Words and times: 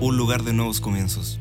un 0.00 0.16
lugar 0.16 0.42
de 0.42 0.52
nuevos 0.52 0.80
comienzos. 0.80 1.38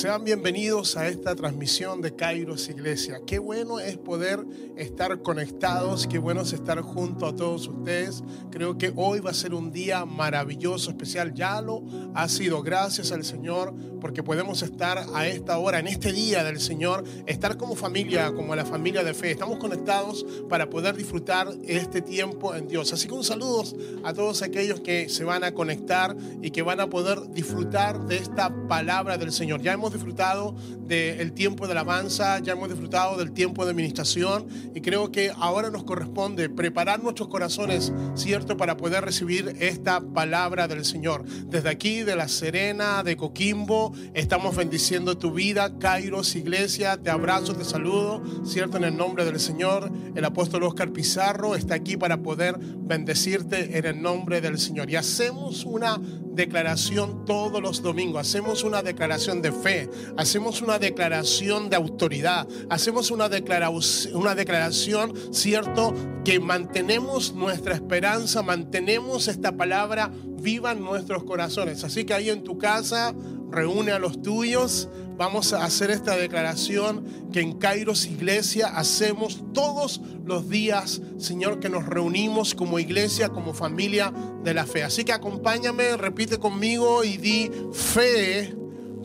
Sean 0.00 0.24
bienvenidos 0.24 0.96
a 0.96 1.08
esta 1.08 1.36
transmisión 1.36 2.00
de 2.00 2.16
Kairos 2.16 2.70
Iglesia. 2.70 3.20
Qué 3.26 3.38
bueno 3.38 3.80
es 3.80 3.98
poder 3.98 4.46
estar 4.78 5.20
conectados, 5.20 6.06
qué 6.06 6.18
bueno 6.18 6.40
es 6.40 6.54
estar 6.54 6.80
junto 6.80 7.26
a 7.26 7.36
todos 7.36 7.68
ustedes. 7.68 8.24
Creo 8.50 8.78
que 8.78 8.94
hoy 8.96 9.20
va 9.20 9.32
a 9.32 9.34
ser 9.34 9.52
un 9.52 9.70
día 9.70 10.06
maravilloso, 10.06 10.88
especial. 10.88 11.34
Ya 11.34 11.60
lo 11.60 11.82
ha 12.14 12.30
sido. 12.30 12.62
Gracias 12.62 13.12
al 13.12 13.24
Señor 13.26 13.74
porque 14.00 14.22
podemos 14.22 14.62
estar 14.62 15.04
a 15.14 15.26
esta 15.26 15.58
hora, 15.58 15.78
en 15.78 15.86
este 15.86 16.12
día 16.12 16.42
del 16.42 16.60
Señor, 16.60 17.04
estar 17.26 17.58
como 17.58 17.76
familia, 17.76 18.32
como 18.32 18.56
la 18.56 18.64
familia 18.64 19.04
de 19.04 19.12
fe. 19.12 19.32
Estamos 19.32 19.58
conectados 19.58 20.24
para 20.48 20.70
poder 20.70 20.96
disfrutar 20.96 21.48
este 21.66 22.00
tiempo 22.00 22.54
en 22.54 22.66
Dios. 22.66 22.90
Así 22.94 23.06
que 23.06 23.12
un 23.12 23.24
saludo 23.24 23.64
a 24.02 24.14
todos 24.14 24.40
aquellos 24.40 24.80
que 24.80 25.10
se 25.10 25.24
van 25.24 25.44
a 25.44 25.52
conectar 25.52 26.16
y 26.40 26.50
que 26.50 26.62
van 26.62 26.80
a 26.80 26.88
poder 26.88 27.30
disfrutar 27.32 28.06
de 28.06 28.16
esta 28.16 28.66
palabra 28.66 29.18
del 29.18 29.32
Señor. 29.32 29.60
Ya 29.60 29.74
hemos 29.74 29.89
disfrutado 29.92 30.54
del 30.80 31.32
tiempo 31.32 31.66
de 31.66 31.72
alabanza, 31.72 32.38
ya 32.40 32.52
hemos 32.52 32.68
disfrutado 32.68 33.16
del 33.16 33.32
tiempo 33.32 33.64
de 33.64 33.70
administración 33.70 34.46
y 34.74 34.80
creo 34.80 35.10
que 35.12 35.32
ahora 35.36 35.70
nos 35.70 35.84
corresponde 35.84 36.48
preparar 36.48 37.02
nuestros 37.02 37.28
corazones, 37.28 37.92
¿cierto?, 38.14 38.56
para 38.56 38.76
poder 38.76 39.04
recibir 39.04 39.56
esta 39.60 40.00
palabra 40.00 40.68
del 40.68 40.84
Señor. 40.84 41.24
Desde 41.46 41.68
aquí, 41.68 42.02
de 42.02 42.16
La 42.16 42.28
Serena, 42.28 43.02
de 43.02 43.16
Coquimbo, 43.16 43.92
estamos 44.14 44.56
bendiciendo 44.56 45.16
tu 45.18 45.32
vida, 45.32 45.78
Kairos 45.78 46.34
Iglesia, 46.34 46.96
te 46.96 47.10
abrazo, 47.10 47.54
te 47.54 47.64
saludo, 47.64 48.22
¿cierto?, 48.44 48.76
en 48.76 48.84
el 48.84 48.96
nombre 48.96 49.24
del 49.24 49.40
Señor. 49.40 49.90
El 50.14 50.24
apóstol 50.24 50.64
Oscar 50.64 50.92
Pizarro 50.92 51.54
está 51.54 51.74
aquí 51.74 51.96
para 51.96 52.22
poder 52.22 52.58
bendecirte 52.58 53.78
en 53.78 53.86
el 53.86 54.02
nombre 54.02 54.40
del 54.40 54.58
Señor. 54.58 54.90
Y 54.90 54.96
hacemos 54.96 55.64
una 55.64 56.00
declaración 56.32 57.24
todos 57.24 57.60
los 57.60 57.82
domingos, 57.82 58.20
hacemos 58.20 58.64
una 58.64 58.82
declaración 58.82 59.42
de 59.42 59.52
fe, 59.52 59.90
hacemos 60.16 60.62
una 60.62 60.78
declaración 60.78 61.70
de 61.70 61.76
autoridad, 61.76 62.46
hacemos 62.68 63.10
una, 63.10 63.28
declaración, 63.28 64.16
una 64.16 64.34
declaración, 64.34 65.14
cierto, 65.32 65.94
que 66.24 66.40
mantenemos 66.40 67.34
nuestra 67.34 67.74
esperanza, 67.74 68.42
mantenemos 68.42 69.28
esta 69.28 69.56
palabra 69.56 70.10
viva 70.40 70.72
en 70.72 70.80
nuestros 70.80 71.24
corazones. 71.24 71.84
Así 71.84 72.04
que 72.04 72.14
ahí 72.14 72.30
en 72.30 72.42
tu 72.42 72.58
casa, 72.58 73.14
reúne 73.50 73.92
a 73.92 73.98
los 73.98 74.22
tuyos, 74.22 74.88
vamos 75.20 75.52
a 75.52 75.64
hacer 75.64 75.90
esta 75.90 76.16
declaración 76.16 77.04
que 77.30 77.42
en 77.42 77.58
Kairos 77.58 78.06
Iglesia 78.06 78.68
hacemos 78.68 79.44
todos 79.52 80.00
los 80.24 80.48
días, 80.48 81.02
Señor, 81.18 81.60
que 81.60 81.68
nos 81.68 81.84
reunimos 81.84 82.54
como 82.54 82.78
iglesia, 82.78 83.28
como 83.28 83.52
familia 83.52 84.14
de 84.42 84.54
la 84.54 84.64
fe. 84.64 84.82
Así 84.82 85.04
que 85.04 85.12
acompáñame, 85.12 85.98
repite 85.98 86.38
conmigo 86.38 87.04
y 87.04 87.18
di 87.18 87.50
fe 87.70 88.56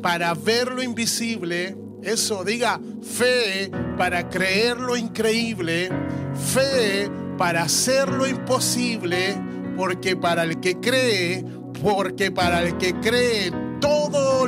para 0.02 0.33
ver 0.33 0.71
lo 0.71 0.81
invisible. 0.81 1.75
Eso, 2.02 2.45
diga 2.45 2.80
fe 3.02 3.69
para 3.97 4.30
creer 4.30 4.77
lo 4.77 4.95
increíble, 4.95 5.89
fe 6.33 7.11
para 7.38 7.63
hacer 7.63 8.08
lo 8.08 8.25
imposible, 8.25 9.36
porque 9.75 10.16
para 10.16 10.45
el 10.45 10.61
que 10.61 10.80
cree, 10.80 11.43
porque 11.83 12.31
para 12.31 12.61
el 12.61 12.77
que 12.77 12.93
cree 13.02 13.52
todo 13.81 14.45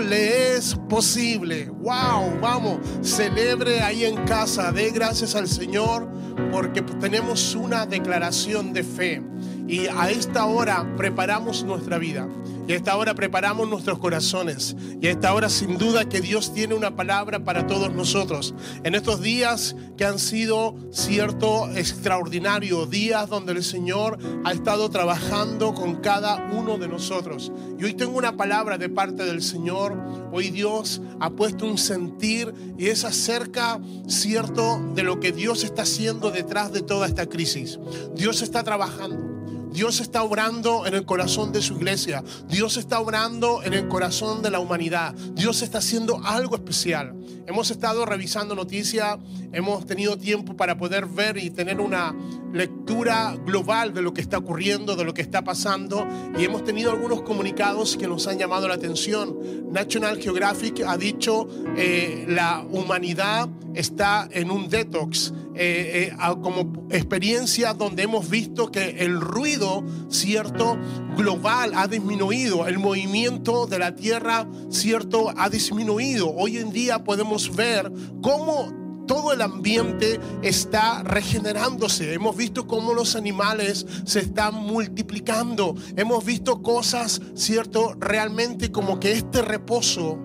es 0.67 0.75
posible. 0.89 1.69
Wow, 1.69 2.39
vamos, 2.41 2.79
celebre 3.01 3.81
ahí 3.81 4.05
en 4.05 4.15
casa, 4.25 4.71
dé 4.71 4.91
gracias 4.91 5.35
al 5.35 5.47
Señor 5.47 6.09
porque 6.51 6.81
tenemos 6.81 7.55
una 7.55 7.85
declaración 7.85 8.73
de 8.73 8.83
fe. 8.83 9.21
Y 9.67 9.87
a 9.87 10.09
esta 10.09 10.45
hora 10.45 10.95
preparamos 10.95 11.63
nuestra 11.63 11.97
vida. 11.97 12.27
Y 12.67 12.73
a 12.73 12.75
esta 12.75 12.95
hora 12.95 13.13
preparamos 13.13 13.67
nuestros 13.67 13.99
corazones. 13.99 14.75
Y 15.01 15.07
a 15.07 15.11
esta 15.11 15.33
hora 15.33 15.49
sin 15.49 15.77
duda 15.77 16.07
que 16.07 16.21
Dios 16.21 16.53
tiene 16.53 16.73
una 16.73 16.95
palabra 16.95 17.43
para 17.43 17.67
todos 17.67 17.93
nosotros. 17.93 18.55
En 18.83 18.95
estos 18.95 19.21
días 19.21 19.75
que 19.97 20.05
han 20.05 20.19
sido 20.19 20.75
cierto 20.91 21.69
extraordinario, 21.75 22.85
días 22.85 23.29
donde 23.29 23.51
el 23.53 23.63
Señor 23.63 24.17
ha 24.45 24.53
estado 24.53 24.89
trabajando 24.89 25.73
con 25.73 25.97
cada 25.97 26.49
uno 26.53 26.77
de 26.77 26.87
nosotros. 26.87 27.51
Y 27.77 27.83
hoy 27.83 27.93
tengo 27.93 28.17
una 28.17 28.37
palabra 28.37 28.77
de 28.77 28.87
parte 28.87 29.25
del 29.25 29.41
Señor. 29.41 29.97
Hoy 30.31 30.49
Dios 30.49 31.01
ha 31.19 31.29
puesto 31.31 31.65
un 31.65 31.77
sentir 31.77 32.53
y 32.77 32.87
es 32.87 33.03
acerca, 33.03 33.81
cierto, 34.07 34.81
de 34.95 35.03
lo 35.03 35.19
que 35.19 35.33
Dios 35.33 35.65
está 35.65 35.81
haciendo 35.81 36.31
detrás 36.31 36.71
de 36.71 36.81
toda 36.81 37.05
esta 37.05 37.25
crisis. 37.25 37.79
Dios 38.15 38.41
está 38.41 38.63
trabajando. 38.63 39.36
Dios 39.77 39.99
está 39.99 40.23
obrando 40.23 40.87
en 40.87 40.95
el 40.95 41.05
corazón 41.05 41.51
de 41.51 41.61
su 41.61 41.75
iglesia. 41.75 42.23
Dios 42.49 42.77
está 42.77 42.99
obrando 42.99 43.61
en 43.61 43.75
el 43.75 43.87
corazón 43.87 44.41
de 44.41 44.49
la 44.49 44.59
humanidad. 44.59 45.13
Dios 45.13 45.61
está 45.61 45.77
haciendo 45.77 46.19
algo 46.25 46.55
especial. 46.55 47.13
Hemos 47.45 47.69
estado 47.69 48.03
revisando 48.03 48.55
noticias, 48.55 49.19
hemos 49.53 49.85
tenido 49.85 50.17
tiempo 50.17 50.57
para 50.57 50.79
poder 50.79 51.05
ver 51.05 51.37
y 51.37 51.51
tener 51.51 51.79
una 51.79 52.15
lectura 52.51 53.37
global 53.45 53.93
de 53.93 54.01
lo 54.01 54.15
que 54.15 54.21
está 54.21 54.39
ocurriendo, 54.39 54.95
de 54.95 55.05
lo 55.05 55.13
que 55.13 55.21
está 55.21 55.43
pasando 55.43 56.07
y 56.35 56.43
hemos 56.43 56.63
tenido 56.63 56.89
algunos 56.89 57.21
comunicados 57.21 57.97
que 57.97 58.07
nos 58.07 58.25
han 58.25 58.39
llamado 58.39 58.67
la 58.67 58.73
atención. 58.73 59.37
National 59.71 60.19
Geographic 60.19 60.81
ha 60.87 60.97
dicho 60.97 61.47
eh, 61.77 62.25
la 62.27 62.65
humanidad 62.71 63.47
está 63.75 64.27
en 64.31 64.49
un 64.49 64.69
detox 64.69 65.33
eh, 65.59 66.11
eh, 66.11 66.15
como 66.41 66.87
experiencia 66.89 67.73
donde 67.73 68.03
hemos 68.03 68.29
visto 68.29 68.71
que 68.71 68.97
el 68.99 69.19
ruido 69.19 69.83
cierto 70.09 70.77
global 71.15 71.71
ha 71.75 71.87
disminuido, 71.87 72.67
el 72.67 72.79
movimiento 72.79 73.65
de 73.65 73.79
la 73.79 73.95
tierra 73.95 74.47
cierto 74.69 75.33
ha 75.35 75.49
disminuido. 75.49 76.33
Hoy 76.33 76.57
en 76.57 76.71
día 76.71 77.03
podemos 77.03 77.55
ver 77.55 77.91
cómo 78.21 78.77
todo 79.07 79.33
el 79.33 79.41
ambiente 79.41 80.19
está 80.43 81.01
regenerándose. 81.01 82.13
Hemos 82.13 82.35
visto 82.35 82.67
cómo 82.67 82.93
los 82.93 83.15
animales 83.15 83.85
se 84.05 84.19
están 84.19 84.53
multiplicando. 84.53 85.75
Hemos 85.95 86.23
visto 86.25 86.61
cosas, 86.61 87.21
¿cierto? 87.33 87.95
Realmente 87.99 88.71
como 88.71 88.99
que 88.99 89.13
este 89.13 89.41
reposo 89.41 90.19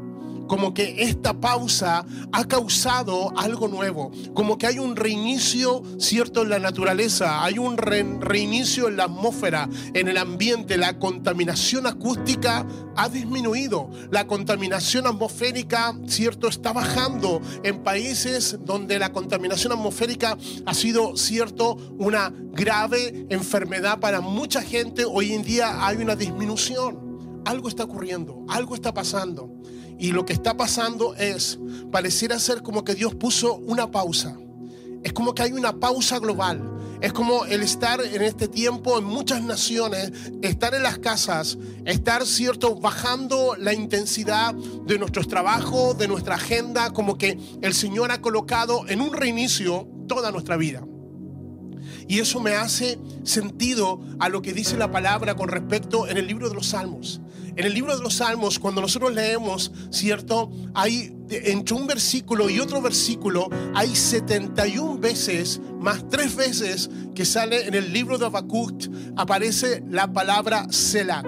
como 0.53 0.75
que 0.75 1.03
esta 1.05 1.33
pausa 1.33 2.05
ha 2.31 2.45
causado 2.45 3.33
algo 3.39 3.69
nuevo, 3.69 4.13
como 4.35 4.59
que 4.59 4.67
hay 4.67 4.79
un 4.79 4.97
reinicio 4.97 5.83
cierto 5.99 6.43
en 6.43 6.51
la 6.51 6.59
naturaleza, 6.59 7.43
hay 7.43 7.57
un 7.59 7.79
reinicio 7.79 8.89
en 8.89 8.99
la 8.99 9.05
atmósfera, 9.05 9.67
en 9.95 10.09
el 10.09 10.19
ambiente, 10.19 10.77
la 10.77 10.99
contaminación 10.99 11.87
acústica 11.87 12.67
ha 12.97 13.09
disminuido, 13.09 13.89
la 14.11 14.27
contaminación 14.27 15.07
atmosférica 15.07 15.97
cierto 16.07 16.49
está 16.49 16.75
bajando 16.75 17.41
en 17.63 17.83
países 17.83 18.59
donde 18.63 18.99
la 18.99 19.11
contaminación 19.11 19.73
atmosférica 19.73 20.37
ha 20.67 20.75
sido 20.75 21.17
cierto 21.17 21.79
una 21.97 22.31
grave 22.31 23.27
enfermedad 23.31 24.01
para 24.01 24.21
mucha 24.21 24.61
gente, 24.61 25.07
hoy 25.07 25.33
en 25.33 25.45
día 25.45 25.87
hay 25.87 25.97
una 25.97 26.15
disminución. 26.15 27.11
Algo 27.45 27.69
está 27.69 27.85
ocurriendo, 27.85 28.45
algo 28.49 28.77
está 28.77 28.95
pasando. 28.95 29.62
Y 29.99 30.13
lo 30.13 30.25
que 30.25 30.33
está 30.33 30.57
pasando 30.57 31.15
es, 31.15 31.59
pareciera 31.91 32.39
ser 32.39 32.63
como 32.63 32.85
que 32.85 32.95
Dios 32.95 33.15
puso 33.15 33.57
una 33.57 33.91
pausa. 33.91 34.37
Es 35.03 35.13
como 35.13 35.35
que 35.35 35.43
hay 35.43 35.53
una 35.53 35.73
pausa 35.73 36.19
global. 36.19 36.69
Es 37.01 37.13
como 37.13 37.45
el 37.47 37.63
estar 37.63 38.01
en 38.01 38.23
este 38.23 38.47
tiempo 38.47 38.97
en 38.97 39.05
muchas 39.05 39.43
naciones, 39.43 40.13
estar 40.41 40.73
en 40.75 40.85
las 40.85 41.01
casas, 41.01 41.59
estar, 41.85 42.25
cierto, 42.25 42.77
bajando 42.77 43.57
la 43.59 43.75
intensidad 43.75 44.55
de 44.55 44.99
nuestros 45.01 45.27
trabajos, 45.27 45.99
de 45.99 46.07
nuestra 46.07 46.37
agenda, 46.37 46.93
como 46.93 47.19
que 47.19 47.37
el 47.61 47.75
Señor 47.75 48.13
ha 48.13 48.21
colocado 48.21 48.89
en 48.89 49.01
un 49.01 49.13
reinicio 49.13 49.89
toda 50.07 50.31
nuestra 50.31 50.57
vida. 50.57 50.85
Y 52.09 52.19
eso 52.19 52.41
me 52.41 52.55
hace 52.55 52.99
sentido 53.25 54.01
a 54.19 54.29
lo 54.29 54.43
que 54.43 54.53
dice 54.53 54.77
la 54.77 54.91
palabra 54.91 55.35
con 55.35 55.49
respecto 55.49 56.07
en 56.09 56.17
el 56.19 56.27
libro 56.27 56.49
de 56.49 56.55
los 56.55 56.69
Salmos. 56.69 57.21
En 57.55 57.67
el 57.67 57.75
libro 57.75 57.97
de 57.97 58.03
los 58.03 58.15
Salmos, 58.15 58.59
cuando 58.59 58.81
nosotros 58.81 59.13
leemos, 59.13 59.73
¿cierto? 59.91 60.51
Hay 60.75 61.15
entre 61.31 61.75
un 61.75 61.87
versículo 61.87 62.51
y 62.51 62.61
otro 62.61 62.81
versículo, 62.81 63.49
hay 63.75 63.95
71 63.95 64.99
veces, 64.99 65.61
más 65.81 66.09
tres 66.09 66.37
veces 66.37 66.91
que 67.15 67.25
sale 67.25 67.67
en 67.67 67.75
el 67.75 67.93
libro 67.93 68.19
de 68.19 68.27
Habacuc, 68.27 68.85
aparece 69.17 69.83
la 69.89 70.13
palabra 70.13 70.67
Selah, 70.71 71.23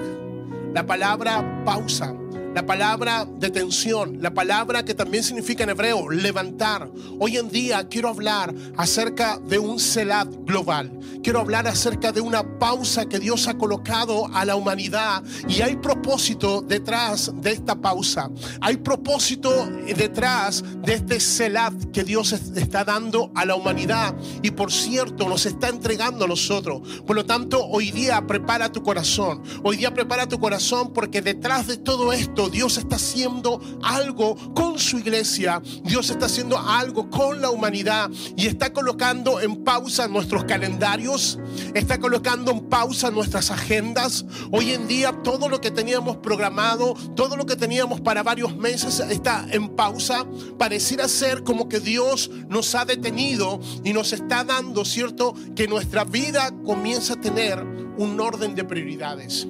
la 0.73 0.87
palabra 0.87 1.62
pausa, 1.65 2.15
la 2.55 2.65
palabra 2.65 3.27
detención, 3.39 4.19
la 4.23 4.33
palabra 4.33 4.85
que 4.85 4.95
también 4.95 5.25
significa 5.25 5.65
en 5.65 5.71
hebreo 5.71 6.09
levantar. 6.09 6.89
Hoy 7.19 7.37
en 7.37 7.49
día 7.51 7.89
quiero 7.89 8.09
hablar 8.09 8.55
acerca 8.77 9.39
de 9.39 9.59
un 9.59 9.81
selat 9.81 10.29
global. 10.45 11.01
Quiero 11.25 11.41
hablar 11.41 11.67
acerca 11.67 12.12
de 12.12 12.21
una 12.21 12.59
pausa 12.59 13.06
que 13.06 13.19
Dios 13.19 13.49
ha 13.49 13.55
colocado 13.55 14.29
a 14.33 14.45
la 14.45 14.55
humanidad 14.55 15.25
y 15.49 15.62
hay 15.62 15.77
propósito 15.77 16.61
detrás 16.61 17.33
de 17.41 17.51
esta 17.51 17.75
pausa. 17.75 18.31
Hay 18.61 18.77
propósito 18.77 19.67
detrás 19.97 20.62
de 20.83 20.95
este 20.95 21.19
selat 21.19 21.75
que 21.93 22.05
Dios 22.05 22.33
está 22.33 22.85
dando 22.85 23.33
a 23.35 23.45
la 23.45 23.56
humanidad 23.56 24.15
y 24.43 24.53
por 24.53 24.71
cierto 24.71 25.29
nos 25.29 25.47
está 25.47 25.71
entregando 25.71 26.27
a 26.27 26.29
nosotros. 26.29 26.83
Por 27.05 27.17
lo 27.17 27.25
tanto, 27.25 27.67
hoy 27.67 27.91
día 27.91 28.25
prepara 28.27 28.71
tu 28.71 28.83
corazón. 28.83 29.43
Hoy 29.65 29.79
día 29.79 29.93
prepara 29.93 30.29
tu 30.29 30.39
corazón 30.39 30.93
porque 30.93 31.21
detrás 31.21 31.67
de 31.67 31.79
todo 31.79 32.12
esto 32.12 32.44
Dios 32.49 32.79
está 32.79 32.96
haciendo 32.96 33.61
algo 33.82 34.37
con 34.55 34.79
su 34.79 34.99
iglesia. 34.99 35.62
Dios 35.85 36.11
está 36.11 36.26
haciendo 36.26 36.58
algo 36.58 37.11
con 37.11 37.41
la 37.41 37.50
humanidad 37.50 38.11
y 38.37 38.46
está 38.46 38.73
colocando 38.73 39.41
en 39.41 39.64
pausa 39.64 40.08
nuestros 40.08 40.44
calendarios, 40.44 41.38
está 41.75 41.99
colocando 41.99 42.50
en 42.50 42.61
pausa 42.69 43.11
nuestras 43.11 43.50
agendas. 43.50 44.25
Hoy 44.50 44.73
en 44.73 44.88
día 44.88 45.12
todo 45.23 45.49
lo 45.49 45.61
que 45.61 45.70
teníamos 45.70 46.17
programado, 46.19 46.94
todo 47.14 47.37
lo 47.37 47.46
que 47.46 47.56
teníamos 47.56 48.00
para 48.00 48.23
varios 48.23 48.56
meses 48.56 49.00
está 49.00 49.46
en 49.50 49.69
pausa. 49.70 50.26
Pareciera 50.58 51.08
ser 51.08 51.44
como 51.44 51.69
que 51.69 51.81
Dios 51.81 52.31
nos 52.49 52.75
ha 52.75 52.85
detenido 52.85 53.61
y 53.82 53.93
nos 53.93 54.12
está 54.12 54.44
dando, 54.44 54.85
¿cierto? 54.85 55.35
Que 55.55 55.69
nuestra 55.69 56.05
vida 56.05 56.50
comienza 56.64 57.14
a 57.14 57.20
tener 57.20 57.62
un 57.96 58.20
orden 58.20 58.55
de 58.55 58.64
prioridades. 58.64 59.46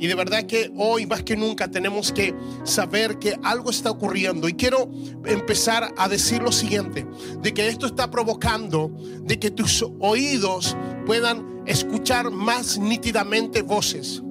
Y 0.00 0.06
de 0.06 0.14
verdad 0.14 0.44
que 0.44 0.72
hoy 0.78 1.04
más 1.04 1.22
que 1.22 1.36
nunca 1.36 1.70
tenemos 1.70 2.10
que 2.10 2.34
saber 2.64 3.18
que 3.18 3.38
algo 3.42 3.70
está 3.70 3.90
ocurriendo. 3.90 4.48
Y 4.48 4.54
quiero 4.54 4.90
empezar 5.26 5.92
a 5.94 6.08
decir 6.08 6.40
lo 6.42 6.52
siguiente, 6.52 7.06
de 7.42 7.52
que 7.52 7.68
esto 7.68 7.84
está 7.84 8.10
provocando 8.10 8.90
de 9.22 9.38
que 9.38 9.50
tus 9.50 9.84
oídos 10.00 10.74
puedan 11.04 11.62
escuchar 11.66 12.30
más 12.30 12.78
nítidamente 12.78 13.60
voces. 13.60 14.22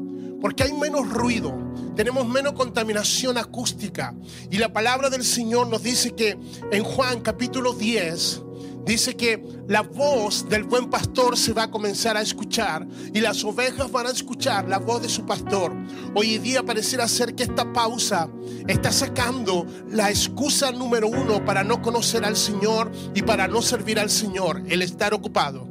Porque 0.42 0.64
hay 0.64 0.74
menos 0.74 1.08
ruido, 1.08 1.54
tenemos 1.96 2.28
menos 2.28 2.54
contaminación 2.54 3.38
acústica. 3.38 4.16
Y 4.50 4.58
la 4.58 4.74
palabra 4.74 5.12
del 5.12 5.24
Señor 5.24 5.68
nos 5.68 5.84
dice 5.84 6.16
que 6.16 6.36
en 6.72 6.84
Juan 6.84 7.22
capítulo 7.22 7.74
10, 7.74 8.42
dice 8.86 9.16
que 9.16 9.44
la 9.68 9.82
voz 9.82 10.48
del 10.50 10.64
buen 10.64 10.90
pastor 10.90 11.38
se 11.38 11.54
va 11.54 11.64
a 11.64 11.72
comenzar 11.72 12.18
a 12.18 12.22
escuchar 12.22 12.88
y 13.14 13.20
las 13.20 13.44
ovejas 13.44 13.92
van 13.92 14.08
a 14.08 14.12
escuchar 14.12 14.68
la 14.68 14.80
voz 14.80 15.02
de 15.02 15.10
su 15.10 15.26
pastor. 15.26 15.74
Hoy 16.16 16.36
en 16.36 16.44
día 16.44 16.64
pareciera 16.64 17.08
ser 17.08 17.36
que 17.36 17.44
esta 17.44 17.72
pausa 17.72 18.30
está 18.68 18.92
sacando 18.92 19.66
la 19.90 20.10
excusa 20.10 20.72
número 20.72 21.08
uno 21.08 21.46
para 21.46 21.64
no 21.64 21.82
conocer 21.82 22.26
al 22.26 22.36
Señor 22.36 22.92
y 23.14 23.22
para 23.22 23.48
no 23.48 23.62
servir 23.62 24.00
al 24.00 24.10
Señor, 24.10 24.64
el 24.68 24.82
estar 24.82 25.14
ocupado. 25.14 25.68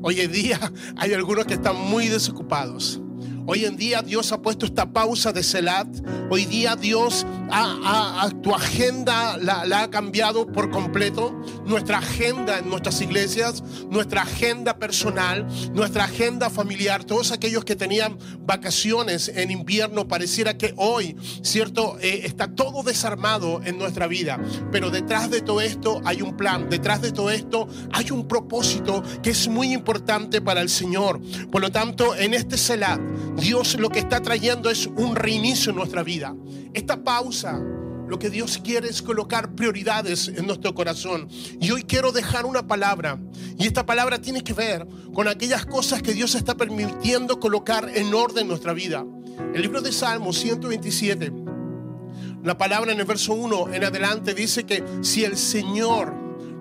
Hoy 0.00 0.20
en 0.20 0.32
día 0.32 0.58
hay 0.96 1.12
algunos 1.12 1.44
que 1.44 1.54
están 1.54 1.76
muy 1.76 2.08
desocupados. 2.08 3.01
Hoy 3.44 3.64
en 3.64 3.76
día 3.76 4.02
Dios 4.02 4.30
ha 4.30 4.40
puesto 4.40 4.66
esta 4.66 4.92
pausa 4.92 5.32
de 5.32 5.42
Selat. 5.42 5.88
Hoy 6.30 6.44
día 6.44 6.76
Dios 6.76 7.26
a, 7.50 8.30
tu 8.42 8.54
agenda 8.54 9.36
la, 9.36 9.66
la, 9.66 9.82
ha 9.82 9.90
cambiado 9.90 10.46
por 10.46 10.70
completo. 10.70 11.38
Nuestra 11.66 11.98
agenda 11.98 12.58
en 12.58 12.68
nuestras 12.68 13.00
iglesias, 13.00 13.62
nuestra 13.90 14.22
agenda 14.22 14.78
personal, 14.78 15.46
nuestra 15.72 16.04
agenda 16.04 16.50
familiar. 16.50 17.04
Todos 17.04 17.32
aquellos 17.32 17.64
que 17.64 17.74
tenían 17.74 18.16
vacaciones 18.40 19.28
en 19.28 19.50
invierno, 19.50 20.06
pareciera 20.06 20.56
que 20.56 20.72
hoy, 20.76 21.16
¿cierto? 21.42 21.98
Eh, 22.00 22.22
está 22.24 22.54
todo 22.54 22.84
desarmado 22.84 23.60
en 23.64 23.76
nuestra 23.76 24.06
vida. 24.06 24.40
Pero 24.70 24.90
detrás 24.90 25.30
de 25.30 25.40
todo 25.40 25.60
esto 25.60 26.00
hay 26.04 26.22
un 26.22 26.36
plan. 26.36 26.70
Detrás 26.70 27.02
de 27.02 27.10
todo 27.10 27.30
esto 27.30 27.68
hay 27.92 28.12
un 28.12 28.28
propósito 28.28 29.02
que 29.20 29.30
es 29.30 29.48
muy 29.48 29.72
importante 29.72 30.40
para 30.40 30.60
el 30.60 30.68
Señor. 30.68 31.20
Por 31.50 31.60
lo 31.60 31.72
tanto, 31.72 32.14
en 32.14 32.34
este 32.34 32.56
Selat, 32.56 33.00
Dios 33.36 33.78
lo 33.78 33.88
que 33.88 33.98
está 33.98 34.20
trayendo 34.20 34.70
es 34.70 34.86
un 34.86 35.16
reinicio 35.16 35.70
en 35.70 35.76
nuestra 35.76 36.02
vida. 36.02 36.34
Esta 36.74 37.02
pausa, 37.02 37.58
lo 38.08 38.18
que 38.18 38.30
Dios 38.30 38.60
quiere 38.62 38.88
es 38.88 39.00
colocar 39.00 39.54
prioridades 39.54 40.28
en 40.28 40.46
nuestro 40.46 40.74
corazón. 40.74 41.28
Y 41.60 41.70
hoy 41.70 41.84
quiero 41.84 42.12
dejar 42.12 42.44
una 42.44 42.66
palabra. 42.66 43.18
Y 43.58 43.66
esta 43.66 43.86
palabra 43.86 44.20
tiene 44.20 44.44
que 44.44 44.52
ver 44.52 44.86
con 45.14 45.28
aquellas 45.28 45.64
cosas 45.64 46.02
que 46.02 46.12
Dios 46.12 46.34
está 46.34 46.56
permitiendo 46.56 47.40
colocar 47.40 47.90
en 47.94 48.12
orden 48.12 48.42
en 48.42 48.48
nuestra 48.48 48.74
vida. 48.74 49.04
El 49.54 49.62
libro 49.62 49.80
de 49.80 49.92
Salmos 49.92 50.38
127, 50.38 51.32
la 52.44 52.58
palabra 52.58 52.92
en 52.92 53.00
el 53.00 53.06
verso 53.06 53.32
1 53.34 53.72
en 53.72 53.84
adelante 53.84 54.34
dice 54.34 54.64
que 54.64 54.84
si 55.00 55.24
el 55.24 55.36
Señor 55.36 56.14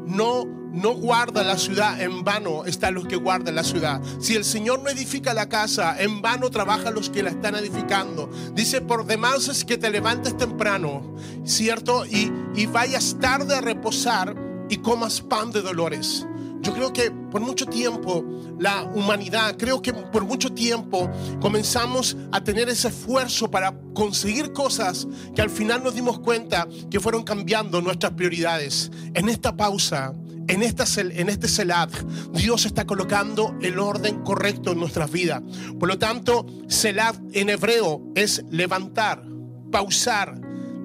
no 0.08 0.61
no 0.72 0.94
guarda 0.94 1.44
la 1.44 1.58
ciudad, 1.58 2.02
en 2.02 2.24
vano 2.24 2.66
están 2.66 2.96
los 2.96 3.06
que 3.06 3.16
guardan 3.16 3.56
la 3.56 3.64
ciudad. 3.64 4.02
Si 4.20 4.36
el 4.36 4.46
Señor 4.46 4.82
no 4.82 4.90
edifica 4.90 5.34
la 5.34 5.50
casa, 5.50 6.02
en 6.02 6.22
vano 6.22 6.50
trabajan 6.50 6.94
los 6.94 7.10
que 7.10 7.24
la 7.24 7.32
están 7.32 7.56
edificando. 7.56 8.30
Dice, 8.54 8.82
por 8.82 9.06
demás 9.06 9.48
es 9.48 9.66
que 9.66 9.78
te 9.78 9.90
levantes 9.90 10.38
temprano, 10.38 11.16
¿cierto? 11.44 12.06
Y, 12.06 12.32
y 12.56 12.66
vayas 12.68 13.18
tarde 13.20 13.56
a 13.56 13.62
reposar 13.62 14.36
y 14.70 14.78
comas 14.78 15.22
pan 15.22 15.52
de 15.52 15.62
dolores. 15.62 16.26
Yo 16.62 16.74
creo 16.74 16.94
que 16.94 17.10
por 17.10 17.42
mucho 17.42 17.66
tiempo 17.66 18.24
la 18.60 18.84
humanidad, 18.84 19.56
creo 19.58 19.82
que 19.82 19.94
por 19.94 20.24
mucho 20.24 20.54
tiempo 20.54 21.10
comenzamos 21.42 22.16
a 22.32 22.44
tener 22.44 22.70
ese 22.70 22.90
esfuerzo 22.90 23.50
para 23.50 23.74
conseguir 23.96 24.54
cosas 24.54 25.08
que 25.36 25.42
al 25.42 25.50
final 25.50 25.84
nos 25.84 25.96
dimos 25.96 26.20
cuenta 26.20 26.68
que 26.92 27.00
fueron 27.00 27.24
cambiando 27.24 27.82
nuestras 27.82 28.12
prioridades. 28.14 28.92
En 29.16 29.28
esta 29.28 29.58
pausa 29.58 30.14
en, 30.52 31.30
este 31.30 31.48
Selat, 31.48 31.92
Dios 32.34 32.66
está 32.66 32.86
colocando 32.86 33.56
el 33.62 33.80
orden 33.80 34.22
correcto 34.24 34.74
en 34.74 34.80
nuestras 34.80 35.10
vidas. 35.10 35.42
Por 35.80 35.88
lo 35.88 35.98
tanto, 35.98 36.46
Selat 36.68 37.16
en 37.32 37.50
hebreo 37.50 38.02
es 38.16 38.44
levantar, 38.50 39.24
pausar, 39.72 40.40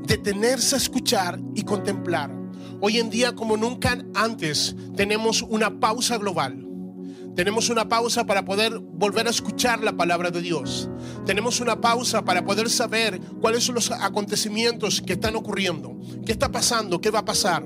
detenerse 0.06 0.76
a 0.76 0.78
escuchar 0.78 1.40
y 1.54 1.62
contemplar. 1.62 2.32
Hoy 2.80 2.98
en 2.98 3.10
día, 3.10 3.34
como 3.34 3.56
nunca 3.56 3.98
antes, 4.14 4.76
tenemos 4.94 5.42
una 5.42 5.80
pausa 5.80 6.16
global. 6.18 6.62
Tenemos 7.34 7.68
una 7.68 7.88
pausa 7.88 8.24
para 8.24 8.44
poder 8.44 8.78
volver 8.78 9.26
a 9.26 9.30
escuchar 9.30 9.82
la 9.82 9.96
palabra 9.96 10.30
de 10.30 10.40
Dios. 10.40 10.88
Tenemos 11.26 11.60
una 11.60 11.80
pausa 11.80 12.24
para 12.24 12.44
poder 12.44 12.70
saber 12.70 13.20
cuáles 13.40 13.64
son 13.64 13.74
los 13.74 13.90
acontecimientos 13.90 15.02
que 15.02 15.14
están 15.14 15.36
ocurriendo. 15.36 15.98
¿Qué 16.24 16.32
está 16.32 16.50
pasando? 16.50 17.00
¿Qué 17.00 17.10
va 17.10 17.18
a 17.18 17.24
pasar? 17.26 17.62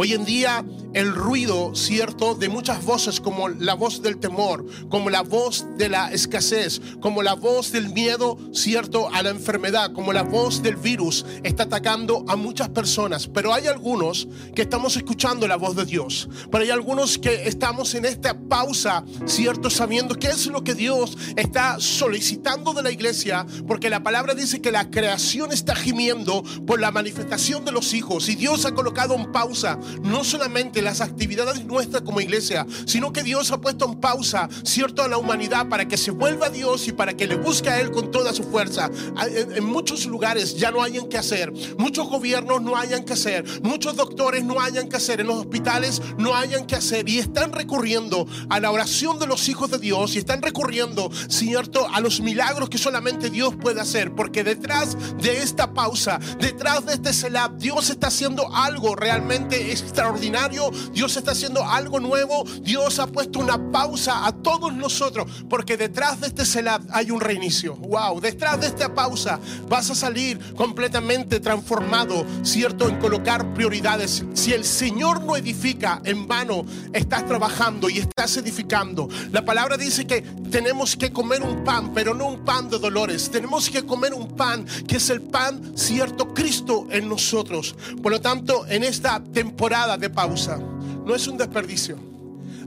Hoy 0.00 0.12
en 0.12 0.24
día 0.24 0.64
el 0.94 1.12
ruido, 1.12 1.74
cierto, 1.74 2.36
de 2.36 2.48
muchas 2.48 2.84
voces 2.84 3.20
como 3.20 3.48
la 3.48 3.74
voz 3.74 4.00
del 4.00 4.18
temor, 4.18 4.64
como 4.88 5.10
la 5.10 5.22
voz 5.22 5.66
de 5.76 5.88
la 5.88 6.12
escasez, 6.12 6.80
como 7.00 7.20
la 7.20 7.34
voz 7.34 7.72
del 7.72 7.92
miedo, 7.92 8.38
cierto, 8.52 9.12
a 9.12 9.24
la 9.24 9.30
enfermedad, 9.30 9.92
como 9.92 10.12
la 10.12 10.22
voz 10.22 10.62
del 10.62 10.76
virus, 10.76 11.26
está 11.42 11.64
atacando 11.64 12.24
a 12.28 12.36
muchas 12.36 12.68
personas. 12.68 13.26
Pero 13.26 13.52
hay 13.52 13.66
algunos 13.66 14.28
que 14.54 14.62
estamos 14.62 14.96
escuchando 14.96 15.48
la 15.48 15.56
voz 15.56 15.74
de 15.74 15.84
Dios. 15.84 16.28
Pero 16.48 16.62
hay 16.62 16.70
algunos 16.70 17.18
que 17.18 17.48
estamos 17.48 17.92
en 17.96 18.04
esta 18.04 18.38
pausa, 18.38 19.04
cierto, 19.26 19.68
sabiendo 19.68 20.14
qué 20.14 20.28
es 20.28 20.46
lo 20.46 20.62
que 20.62 20.76
Dios 20.76 21.18
está 21.34 21.80
solicitando 21.80 22.72
de 22.72 22.84
la 22.84 22.92
iglesia, 22.92 23.44
porque 23.66 23.90
la 23.90 24.04
palabra 24.04 24.34
dice 24.34 24.62
que 24.62 24.70
la 24.70 24.90
creación 24.92 25.50
está 25.50 25.74
gimiendo 25.74 26.44
por 26.68 26.78
la 26.80 26.92
manifestación 26.92 27.64
de 27.64 27.72
los 27.72 27.94
hijos 27.94 28.28
y 28.28 28.36
Dios 28.36 28.64
ha 28.64 28.72
colocado 28.72 29.16
en 29.16 29.32
pausa 29.32 29.76
no 30.02 30.24
solamente 30.24 30.82
las 30.82 31.00
actividades 31.00 31.64
nuestras 31.64 32.02
como 32.02 32.20
iglesia, 32.20 32.66
sino 32.86 33.12
que 33.12 33.22
Dios 33.22 33.50
ha 33.50 33.60
puesto 33.60 33.86
en 33.86 34.00
pausa, 34.00 34.48
cierto, 34.64 35.02
a 35.02 35.08
la 35.08 35.18
humanidad 35.18 35.68
para 35.68 35.86
que 35.86 35.96
se 35.96 36.10
vuelva 36.10 36.46
a 36.46 36.50
Dios 36.50 36.88
y 36.88 36.92
para 36.92 37.14
que 37.14 37.26
le 37.26 37.36
busque 37.36 37.68
a 37.68 37.80
Él 37.80 37.90
con 37.90 38.10
toda 38.10 38.32
su 38.32 38.44
fuerza. 38.44 38.90
En, 39.34 39.64
muchos 39.64 40.06
lugares 40.06 40.56
ya 40.56 40.70
no 40.70 40.82
hayan 40.82 41.08
que 41.08 41.18
hacer, 41.18 41.52
muchos 41.78 42.08
gobiernos 42.08 42.62
no 42.62 42.76
hayan 42.76 43.04
que 43.04 43.12
hacer, 43.12 43.44
muchos 43.62 43.96
doctores 43.96 44.44
no 44.44 44.60
hayan 44.60 44.88
que 44.88 44.96
hacer, 44.96 45.20
en 45.20 45.26
los 45.26 45.38
hospitales 45.38 46.00
no 46.16 46.34
hayan 46.34 46.66
que 46.66 46.76
hacer. 46.76 47.08
Y 47.08 47.18
están 47.18 47.52
recurriendo 47.52 48.26
a 48.48 48.60
la 48.60 48.70
oración 48.70 49.18
de 49.18 49.26
los 49.26 49.48
hijos 49.48 49.70
de 49.70 49.78
Dios 49.78 50.16
y 50.16 50.18
están 50.18 50.42
recurriendo, 50.42 51.10
cierto, 51.28 51.86
a 51.92 52.00
los 52.00 52.20
milagros 52.20 52.68
que 52.68 52.78
solamente 52.78 53.30
Dios 53.30 53.54
puede 53.60 53.80
hacer, 53.80 54.14
porque 54.14 54.44
detrás 54.44 54.96
de 55.20 55.42
esta 55.42 55.72
pausa, 55.72 56.18
detrás 56.40 56.86
de 56.86 56.94
este 56.94 57.12
selah, 57.12 57.52
Dios 57.56 57.90
está 57.90 58.08
haciendo 58.08 58.54
algo 58.54 58.96
realmente 58.96 59.72
extraordinario, 59.80 60.70
Dios 60.92 61.16
está 61.16 61.32
haciendo 61.32 61.64
algo 61.64 62.00
nuevo, 62.00 62.44
Dios 62.62 62.98
ha 62.98 63.06
puesto 63.06 63.38
una 63.38 63.70
pausa 63.70 64.26
a 64.26 64.32
todos 64.32 64.74
nosotros, 64.74 65.30
porque 65.48 65.76
detrás 65.76 66.20
de 66.20 66.28
este 66.28 66.44
Selah 66.44 66.80
hay 66.90 67.10
un 67.10 67.20
reinicio. 67.20 67.76
Wow, 67.76 68.20
detrás 68.20 68.60
de 68.60 68.66
esta 68.66 68.94
pausa 68.94 69.38
vas 69.68 69.90
a 69.90 69.94
salir 69.94 70.54
completamente 70.54 71.40
transformado, 71.40 72.24
¿cierto? 72.42 72.88
En 72.88 72.98
colocar 72.98 73.54
prioridades. 73.54 74.24
Si 74.34 74.52
el 74.52 74.64
Señor 74.64 75.22
no 75.22 75.36
edifica, 75.36 76.00
en 76.04 76.26
vano 76.26 76.64
estás 76.92 77.26
trabajando 77.26 77.88
y 77.88 77.98
estás 77.98 78.36
edificando. 78.36 79.08
La 79.32 79.44
palabra 79.44 79.76
dice 79.76 80.06
que 80.06 80.22
tenemos 80.50 80.96
que 80.96 81.12
comer 81.12 81.42
un 81.42 81.64
pan, 81.64 81.92
pero 81.92 82.14
no 82.14 82.26
un 82.26 82.44
pan 82.44 82.68
de 82.68 82.78
dolores. 82.78 83.30
Tenemos 83.30 83.68
que 83.70 83.84
comer 83.84 84.14
un 84.14 84.28
pan 84.36 84.66
que 84.86 84.96
es 84.96 85.10
el 85.10 85.20
pan, 85.20 85.72
cierto, 85.76 86.34
Cristo 86.34 86.86
en 86.90 87.08
nosotros. 87.08 87.74
Por 88.02 88.12
lo 88.12 88.20
tanto, 88.20 88.66
en 88.68 88.84
esta 88.84 89.22
temporada 89.22 89.67
de 89.68 90.08
pausa, 90.08 90.58
no 91.04 91.14
es 91.14 91.28
un 91.28 91.36
desperdicio. 91.36 91.98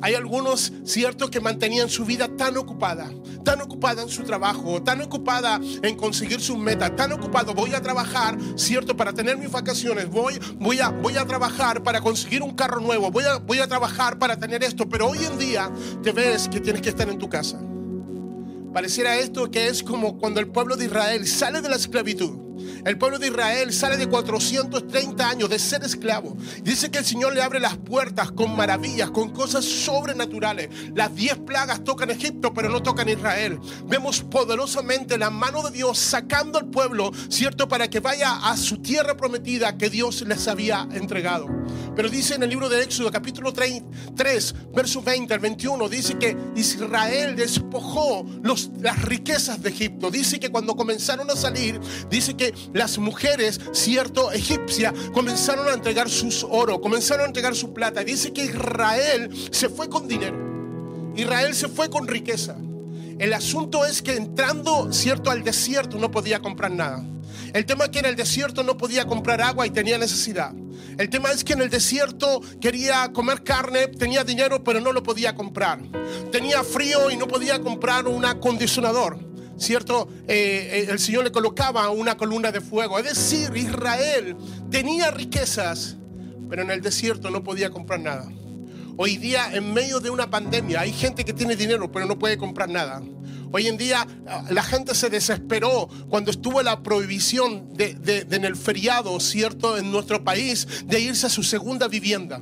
Hay 0.04 0.14
algunos, 0.14 0.72
cierto, 0.86 1.32
que 1.32 1.40
mantenían 1.40 1.90
su 1.90 2.06
vida 2.06 2.28
tan 2.38 2.58
ocupada, 2.58 3.10
tan 3.44 3.60
ocupada 3.62 4.04
en 4.04 4.10
su 4.10 4.24
trabajo, 4.24 4.82
tan 4.84 5.02
ocupada 5.02 5.60
en 5.82 5.96
conseguir 5.96 6.42
sus 6.42 6.58
metas, 6.60 6.96
tan 6.96 7.12
ocupado, 7.12 7.56
voy 7.56 7.74
a 7.74 7.82
trabajar, 7.82 8.38
cierto, 8.56 8.96
para 8.96 9.14
tener 9.14 9.36
mis 9.38 9.52
vacaciones, 9.52 10.10
voy, 10.10 10.40
voy, 10.60 10.80
a, 10.80 10.90
voy 10.90 11.18
a 11.18 11.26
trabajar 11.26 11.82
para 11.82 12.02
conseguir 12.02 12.44
un 12.44 12.54
carro 12.54 12.80
nuevo, 12.80 13.10
voy 13.10 13.24
a, 13.24 13.38
voy 13.38 13.60
a 13.60 13.68
trabajar 13.68 14.20
para 14.20 14.38
tener 14.38 14.64
esto, 14.64 14.88
pero 14.88 15.08
hoy 15.08 15.24
en 15.24 15.40
día 15.40 15.72
te 16.04 16.12
ves 16.12 16.48
que 16.48 16.60
tienes 16.60 16.84
que 16.84 16.90
estar 16.90 17.10
en 17.10 17.18
tu 17.18 17.30
casa. 17.30 17.60
Pareciera 18.74 19.18
esto 19.18 19.50
que 19.50 19.68
es 19.68 19.82
como 19.82 20.20
cuando 20.20 20.40
el 20.40 20.48
pueblo 20.48 20.78
de 20.78 20.86
Israel 20.86 21.28
sale 21.28 21.62
de 21.62 21.70
la 21.70 21.78
esclavitud. 21.78 22.51
El 22.84 22.98
pueblo 22.98 23.20
de 23.20 23.28
Israel 23.28 23.72
sale 23.74 23.98
de 23.98 24.08
430 24.08 25.30
años 25.30 25.50
de 25.50 25.60
ser 25.60 25.84
esclavo. 25.84 26.36
Dice 26.64 26.90
que 26.90 27.00
el 27.00 27.06
Señor 27.06 27.34
le 27.34 27.42
abre 27.42 27.60
las 27.60 27.78
puertas 27.78 28.32
con 28.32 28.56
maravillas, 28.56 29.12
con 29.12 29.30
cosas 29.30 29.64
sobrenaturales. 29.66 30.70
Las 30.96 31.16
diez 31.16 31.38
plagas 31.38 31.84
tocan 31.84 32.10
Egipto, 32.10 32.54
pero 32.54 32.70
no 32.70 32.82
tocan 32.82 33.10
Israel. 33.10 33.60
Vemos 33.86 34.22
poderosamente 34.22 35.18
la 35.18 35.30
mano 35.30 35.62
de 35.62 35.72
Dios 35.72 36.00
sacando 36.00 36.58
al 36.58 36.70
pueblo, 36.70 37.12
¿cierto? 37.30 37.68
Para 37.68 37.90
que 37.90 38.00
vaya 38.00 38.50
a 38.50 38.58
su 38.58 38.78
tierra 38.78 39.16
prometida 39.16 39.78
que 39.78 39.90
Dios 39.90 40.22
les 40.28 40.48
había 40.48 40.88
entregado. 40.92 41.48
Pero 41.96 42.10
dice 42.10 42.36
en 42.36 42.44
el 42.44 42.50
libro 42.50 42.70
de 42.70 42.82
Éxodo, 42.84 43.12
capítulo 43.12 43.54
3, 43.54 44.56
verso 44.74 45.02
20 45.02 45.34
al 45.34 45.40
21, 45.40 45.90
dice 45.90 46.18
que 46.18 46.36
Israel 46.56 47.36
despojó 47.36 48.26
las 48.80 49.02
riquezas 49.04 49.62
de 49.62 49.70
Egipto. 49.70 50.10
Dice 50.10 50.40
que 50.40 50.50
cuando 50.50 50.76
comenzaron 50.76 51.30
a 51.30 51.36
salir, 51.36 51.80
dice 52.10 52.36
que 52.36 52.54
las 52.74 52.98
mujeres, 52.98 53.60
cierto, 53.72 54.32
egipcia, 54.32 54.94
comenzaron 55.14 55.68
a 55.68 55.74
entregar 55.74 56.10
sus 56.10 56.46
oro, 56.50 56.82
comenzaron 56.82 57.26
a 57.26 57.28
entregar 57.28 57.56
su 57.56 57.74
plata. 57.74 58.04
Dice 58.04 58.34
que 58.34 58.46
Israel 58.46 59.30
se 59.52 59.70
fue 59.70 59.90
con 59.90 60.08
dinero. 60.08 60.52
Israel 61.16 61.54
se 61.54 61.68
fue 61.68 61.90
con 61.90 62.08
riqueza. 62.08 62.56
El 63.20 63.34
asunto 63.34 63.86
es 63.86 64.02
que 64.02 64.16
entrando, 64.16 64.92
cierto, 64.92 65.30
al 65.30 65.44
desierto 65.44 66.00
no 66.00 66.10
podía 66.10 66.40
comprar 66.40 66.72
nada. 66.72 67.06
El 67.54 67.66
tema 67.66 67.86
es 67.86 67.90
que 67.92 68.00
en 68.00 68.06
el 68.06 68.16
desierto 68.16 68.64
no 68.64 68.78
podía 68.78 69.06
comprar 69.06 69.42
agua 69.42 69.68
y 69.68 69.70
tenía 69.70 69.98
necesidad. 69.98 70.54
El 70.98 71.10
tema 71.10 71.32
es 71.32 71.44
que 71.44 71.54
en 71.54 71.62
el 71.62 71.70
desierto 71.70 72.42
quería 72.60 73.12
comer 73.14 73.44
carne, 73.44 73.88
tenía 73.88 74.24
dinero 74.24 74.64
pero 74.64 74.80
no 74.80 74.92
lo 74.94 75.04
podía 75.04 75.36
comprar. 75.36 75.80
Tenía 76.32 76.64
frío 76.64 77.12
y 77.12 77.18
no 77.18 77.28
podía 77.28 77.60
comprar 77.62 78.08
un 78.08 78.26
acondicionador. 78.26 79.31
¿Cierto? 79.62 80.10
Eh, 80.28 80.70
eh, 80.72 80.88
el 80.90 80.98
Señor 80.98 81.24
le 81.24 81.32
colocaba 81.32 81.88
una 81.92 82.18
columna 82.18 82.52
de 82.52 82.62
fuego. 82.62 82.98
Es 82.98 83.06
decir, 83.06 83.56
Israel 83.56 84.36
tenía 84.72 85.12
riquezas, 85.12 85.98
pero 86.50 86.64
en 86.64 86.72
el 86.72 86.82
desierto 86.82 87.30
no 87.30 87.44
podía 87.44 87.70
comprar 87.70 88.00
nada. 88.00 88.28
Hoy 88.98 89.18
día, 89.18 89.54
en 89.54 89.72
medio 89.72 90.00
de 90.00 90.10
una 90.10 90.32
pandemia, 90.32 90.82
hay 90.82 90.92
gente 90.92 91.24
que 91.24 91.32
tiene 91.32 91.56
dinero, 91.56 91.92
pero 91.92 92.08
no 92.08 92.18
puede 92.18 92.40
comprar 92.40 92.70
nada. 92.70 93.04
Hoy 93.52 93.68
en 93.68 93.78
día 93.78 94.08
la 94.50 94.64
gente 94.64 94.96
se 94.96 95.12
desesperó 95.12 95.88
cuando 96.10 96.32
estuvo 96.32 96.64
la 96.64 96.82
prohibición 96.82 97.72
de, 97.74 97.94
de, 97.94 98.26
en 98.36 98.46
el 98.46 98.56
feriado, 98.56 99.20
¿cierto? 99.20 99.78
En 99.78 99.92
nuestro 99.92 100.24
país, 100.24 100.68
de 100.88 101.02
irse 101.02 101.28
a 101.28 101.30
su 101.30 101.44
segunda 101.44 101.88
vivienda. 101.88 102.42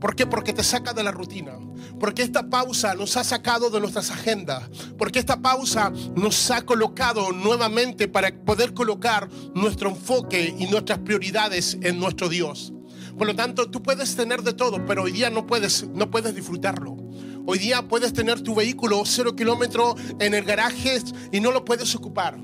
¿Por 0.00 0.16
qué? 0.16 0.26
Porque 0.26 0.52
te 0.52 0.64
saca 0.64 0.92
de 0.92 1.02
la 1.02 1.12
rutina. 1.12 1.58
Porque 1.98 2.22
esta 2.22 2.48
pausa 2.48 2.94
nos 2.94 3.16
ha 3.16 3.24
sacado 3.24 3.70
de 3.70 3.80
nuestras 3.80 4.10
agendas. 4.10 4.68
Porque 4.96 5.18
esta 5.18 5.40
pausa 5.40 5.92
nos 6.16 6.50
ha 6.50 6.62
colocado 6.62 7.32
nuevamente 7.32 8.08
para 8.08 8.34
poder 8.34 8.72
colocar 8.72 9.28
nuestro 9.54 9.90
enfoque 9.90 10.54
y 10.58 10.66
nuestras 10.66 11.00
prioridades 11.00 11.76
en 11.82 12.00
nuestro 12.00 12.28
Dios. 12.28 12.72
Por 13.18 13.26
lo 13.26 13.36
tanto, 13.36 13.70
tú 13.70 13.82
puedes 13.82 14.16
tener 14.16 14.42
de 14.42 14.54
todo, 14.54 14.86
pero 14.86 15.02
hoy 15.02 15.12
día 15.12 15.28
no 15.28 15.46
puedes, 15.46 15.86
no 15.88 16.10
puedes 16.10 16.34
disfrutarlo. 16.34 16.96
Hoy 17.44 17.58
día 17.58 17.86
puedes 17.86 18.12
tener 18.12 18.40
tu 18.40 18.54
vehículo 18.54 19.02
cero 19.04 19.36
kilómetros 19.36 19.96
en 20.18 20.32
el 20.34 20.44
garaje 20.44 21.02
y 21.32 21.40
no 21.40 21.50
lo 21.50 21.64
puedes 21.64 21.94
ocupar. 21.94 22.38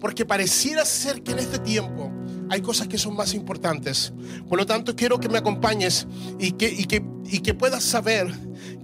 Porque 0.00 0.24
pareciera 0.24 0.84
ser 0.84 1.22
que 1.22 1.32
en 1.32 1.40
este 1.40 1.58
tiempo 1.58 2.10
hay 2.52 2.60
cosas 2.60 2.86
que 2.86 2.98
son 2.98 3.16
más 3.16 3.32
importantes. 3.32 4.12
Por 4.46 4.58
lo 4.58 4.66
tanto, 4.66 4.94
quiero 4.94 5.18
que 5.18 5.30
me 5.30 5.38
acompañes 5.38 6.06
y 6.38 6.52
que, 6.52 6.70
y 6.70 6.84
que, 6.84 7.02
y 7.24 7.38
que 7.38 7.54
puedas 7.54 7.82
saber 7.82 8.30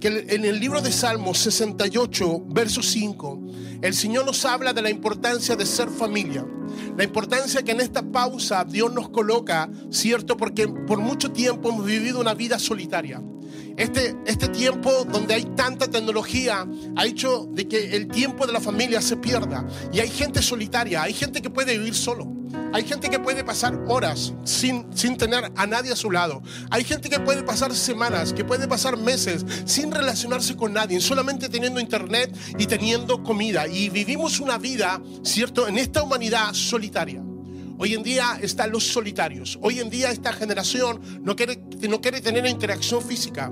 que 0.01 0.25
en 0.27 0.43
el 0.43 0.59
libro 0.59 0.81
de 0.81 0.91
Salmos 0.91 1.37
68, 1.37 2.45
verso 2.47 2.81
5, 2.81 3.39
el 3.83 3.93
Señor 3.93 4.25
nos 4.25 4.43
habla 4.43 4.73
de 4.73 4.81
la 4.81 4.89
importancia 4.89 5.55
de 5.55 5.67
ser 5.67 5.87
familia. 5.87 6.47
La 6.97 7.03
importancia 7.03 7.61
que 7.61 7.73
en 7.73 7.81
esta 7.81 8.01
pausa 8.01 8.65
Dios 8.65 8.91
nos 8.91 9.09
coloca, 9.09 9.69
¿cierto? 9.91 10.35
Porque 10.35 10.67
por 10.67 10.97
mucho 10.97 11.31
tiempo 11.31 11.69
hemos 11.69 11.85
vivido 11.85 12.19
una 12.19 12.33
vida 12.33 12.57
solitaria. 12.57 13.21
Este, 13.79 14.13
este 14.25 14.49
tiempo 14.49 15.05
donde 15.05 15.33
hay 15.33 15.45
tanta 15.55 15.87
tecnología 15.87 16.67
ha 16.97 17.05
hecho 17.05 17.47
de 17.49 17.65
que 17.65 17.95
el 17.95 18.09
tiempo 18.09 18.45
de 18.45 18.51
la 18.51 18.59
familia 18.59 19.01
se 19.01 19.15
pierda. 19.15 19.65
Y 19.93 20.01
hay 20.01 20.09
gente 20.09 20.41
solitaria, 20.41 21.01
hay 21.01 21.13
gente 21.13 21.41
que 21.41 21.49
puede 21.49 21.77
vivir 21.77 21.95
solo. 21.95 22.27
Hay 22.73 22.83
gente 22.83 23.09
que 23.09 23.19
puede 23.19 23.41
pasar 23.45 23.79
horas 23.87 24.33
sin, 24.43 24.85
sin 24.93 25.15
tener 25.15 25.49
a 25.55 25.65
nadie 25.65 25.93
a 25.93 25.95
su 25.95 26.11
lado. 26.11 26.43
Hay 26.69 26.83
gente 26.83 27.09
que 27.09 27.21
puede 27.21 27.41
pasar 27.41 27.73
semanas, 27.73 28.33
que 28.33 28.43
puede 28.43 28.67
pasar 28.67 28.97
meses 28.97 29.45
sin 29.63 29.91
relacionarse 29.91 30.57
con 30.57 30.73
nadie, 30.73 30.99
solamente 30.99 31.47
teniendo 31.47 31.79
internet 31.79 32.35
y 32.57 32.65
teniendo 32.65 33.23
comida. 33.23 33.65
Y 33.65 33.87
vivimos 33.87 34.41
una 34.41 34.57
vida, 34.57 35.01
¿cierto?, 35.23 35.69
en 35.69 35.77
esta 35.77 36.03
humanidad 36.03 36.53
solitaria. 36.53 37.23
Hoy 37.77 37.93
en 37.93 38.03
día 38.03 38.37
están 38.41 38.71
los 38.71 38.83
solitarios. 38.83 39.57
Hoy 39.61 39.79
en 39.79 39.89
día 39.89 40.11
esta 40.11 40.33
generación 40.33 40.99
no 41.23 41.37
quiere, 41.37 41.63
no 41.87 42.01
quiere 42.01 42.19
tener 42.19 42.45
interacción 42.45 43.01
física. 43.01 43.49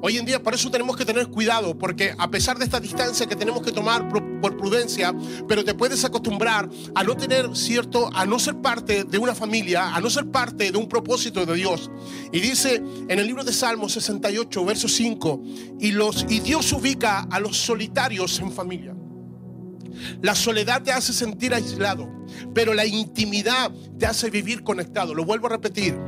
Hoy 0.00 0.16
en 0.16 0.24
día 0.24 0.40
por 0.40 0.54
eso 0.54 0.70
tenemos 0.70 0.96
que 0.96 1.04
tener 1.04 1.26
cuidado, 1.26 1.76
porque 1.76 2.14
a 2.16 2.30
pesar 2.30 2.56
de 2.56 2.64
esta 2.64 2.78
distancia 2.78 3.26
que 3.26 3.34
tenemos 3.34 3.62
que 3.62 3.72
tomar 3.72 4.08
por, 4.08 4.56
prudencia, 4.56 5.14
pero 5.48 5.64
te 5.64 5.74
puedes 5.74 6.04
acostumbrar 6.04 6.68
a 6.94 7.04
no 7.04 7.16
tener 7.16 7.56
cierto, 7.56 8.08
a 8.14 8.24
no 8.24 8.38
ser 8.38 8.60
parte 8.60 9.04
de 9.04 9.18
una 9.18 9.34
familia, 9.34 9.94
a 9.94 10.00
no 10.00 10.08
ser 10.08 10.30
parte 10.30 10.70
de 10.70 10.78
un 10.78 10.88
propósito 10.88 11.44
de 11.44 11.54
Dios. 11.54 11.90
Y 12.32 12.40
dice 12.40 12.82
en 13.08 13.18
el 13.18 13.26
libro 13.26 13.42
de 13.42 13.52
Salmos 13.52 13.92
68, 13.92 14.64
verso 14.64 14.88
5, 14.88 15.42
y, 15.80 15.90
los, 15.90 16.26
y 16.28 16.40
Dios 16.40 16.72
ubica 16.72 17.26
a 17.30 17.40
los 17.40 17.56
solitarios 17.56 18.38
en 18.38 18.52
familia. 18.52 18.94
La 20.22 20.34
soledad 20.34 20.82
te 20.82 20.92
hace 20.92 21.12
sentir 21.12 21.54
aislado, 21.54 22.08
pero 22.54 22.72
la 22.72 22.86
intimidad 22.86 23.72
te 23.98 24.06
hace 24.06 24.30
vivir 24.30 24.62
conectado. 24.62 25.14
Lo 25.14 25.24
vuelvo 25.24 25.46
a 25.46 25.50
repetir. 25.50 25.98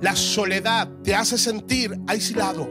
La 0.00 0.14
soledad 0.14 0.90
te 1.02 1.14
hace 1.14 1.38
sentir 1.38 1.98
aislado, 2.06 2.68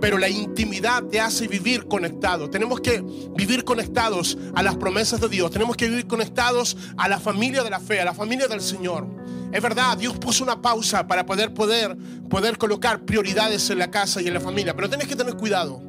pero 0.00 0.18
la 0.18 0.28
intimidad 0.28 1.02
te 1.04 1.20
hace 1.20 1.48
vivir 1.48 1.86
conectado. 1.86 2.50
Tenemos 2.50 2.80
que 2.80 3.02
vivir 3.36 3.64
conectados 3.64 4.36
a 4.54 4.62
las 4.62 4.76
promesas 4.76 5.20
de 5.20 5.28
Dios. 5.28 5.50
Tenemos 5.50 5.76
que 5.76 5.88
vivir 5.88 6.06
conectados 6.06 6.76
a 6.96 7.08
la 7.08 7.18
familia 7.18 7.62
de 7.62 7.70
la 7.70 7.80
fe, 7.80 8.00
a 8.00 8.04
la 8.04 8.14
familia 8.14 8.48
del 8.48 8.60
Señor. 8.60 9.06
Es 9.52 9.62
verdad, 9.62 9.96
Dios 9.96 10.18
puso 10.18 10.42
una 10.42 10.60
pausa 10.60 11.06
para 11.06 11.24
poder, 11.24 11.54
poder, 11.54 11.96
poder 12.28 12.58
colocar 12.58 13.04
prioridades 13.04 13.70
en 13.70 13.78
la 13.78 13.90
casa 13.90 14.20
y 14.20 14.26
en 14.26 14.34
la 14.34 14.40
familia, 14.40 14.74
pero 14.74 14.88
tienes 14.88 15.06
que 15.06 15.16
tener 15.16 15.36
cuidado. 15.36 15.80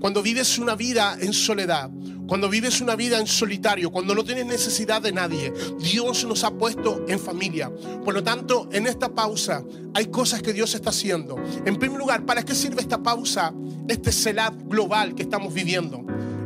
Cuando 0.00 0.22
vives 0.22 0.58
una 0.58 0.74
vida 0.74 1.18
en 1.20 1.34
soledad, 1.34 1.90
cuando 2.30 2.48
vives 2.48 2.80
una 2.80 2.94
vida 2.94 3.18
en 3.18 3.26
solitario, 3.26 3.90
cuando 3.90 4.14
no 4.14 4.22
tienes 4.22 4.46
necesidad 4.46 5.02
de 5.02 5.10
nadie, 5.10 5.52
Dios 5.80 6.24
nos 6.24 6.44
ha 6.44 6.52
puesto 6.52 7.04
en 7.08 7.18
familia. 7.18 7.72
Por 8.04 8.14
lo 8.14 8.22
tanto, 8.22 8.68
en 8.70 8.86
esta 8.86 9.08
pausa 9.08 9.64
hay 9.94 10.06
cosas 10.06 10.40
que 10.40 10.52
Dios 10.52 10.76
está 10.76 10.90
haciendo. 10.90 11.34
En 11.64 11.74
primer 11.74 11.98
lugar, 11.98 12.24
¿para 12.24 12.44
qué 12.44 12.54
sirve 12.54 12.82
esta 12.82 13.02
pausa, 13.02 13.52
este 13.88 14.12
celat 14.12 14.54
global 14.68 15.16
que 15.16 15.22
estamos 15.24 15.52
viviendo? 15.52 16.04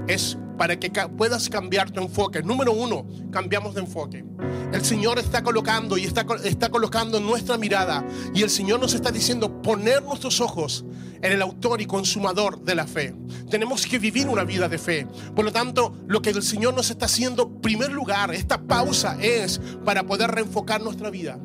Es 0.08 0.38
para 0.56 0.78
que 0.78 0.90
puedas 0.90 1.48
cambiar 1.48 1.90
tu 1.90 2.00
enfoque. 2.00 2.42
Número 2.42 2.72
uno, 2.72 3.06
cambiamos 3.30 3.74
de 3.74 3.80
enfoque. 3.82 4.24
El 4.72 4.84
Señor 4.84 5.18
está 5.18 5.42
colocando 5.42 5.96
y 5.96 6.04
está, 6.04 6.26
está 6.44 6.68
colocando 6.68 7.20
nuestra 7.20 7.56
mirada 7.56 8.04
y 8.34 8.42
el 8.42 8.50
Señor 8.50 8.80
nos 8.80 8.94
está 8.94 9.10
diciendo 9.10 9.62
poner 9.62 10.02
nuestros 10.02 10.40
ojos 10.40 10.84
en 11.22 11.32
el 11.32 11.42
autor 11.42 11.80
y 11.80 11.86
consumador 11.86 12.60
de 12.62 12.74
la 12.74 12.86
fe. 12.86 13.14
Tenemos 13.50 13.86
que 13.86 13.98
vivir 13.98 14.28
una 14.28 14.44
vida 14.44 14.68
de 14.68 14.78
fe. 14.78 15.06
Por 15.34 15.44
lo 15.44 15.52
tanto, 15.52 15.94
lo 16.06 16.20
que 16.20 16.30
el 16.30 16.42
Señor 16.42 16.74
nos 16.74 16.90
está 16.90 17.06
haciendo, 17.06 17.44
en 17.44 17.60
primer 17.60 17.92
lugar, 17.92 18.34
esta 18.34 18.60
pausa 18.60 19.16
es 19.20 19.60
para 19.84 20.04
poder 20.04 20.30
reenfocar 20.30 20.82
nuestra 20.82 21.10
vida 21.10 21.38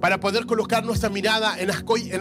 para 0.00 0.20
poder 0.20 0.46
colocar 0.46 0.84
nuestra 0.84 1.08
mirada 1.08 1.56
en, 1.58 1.70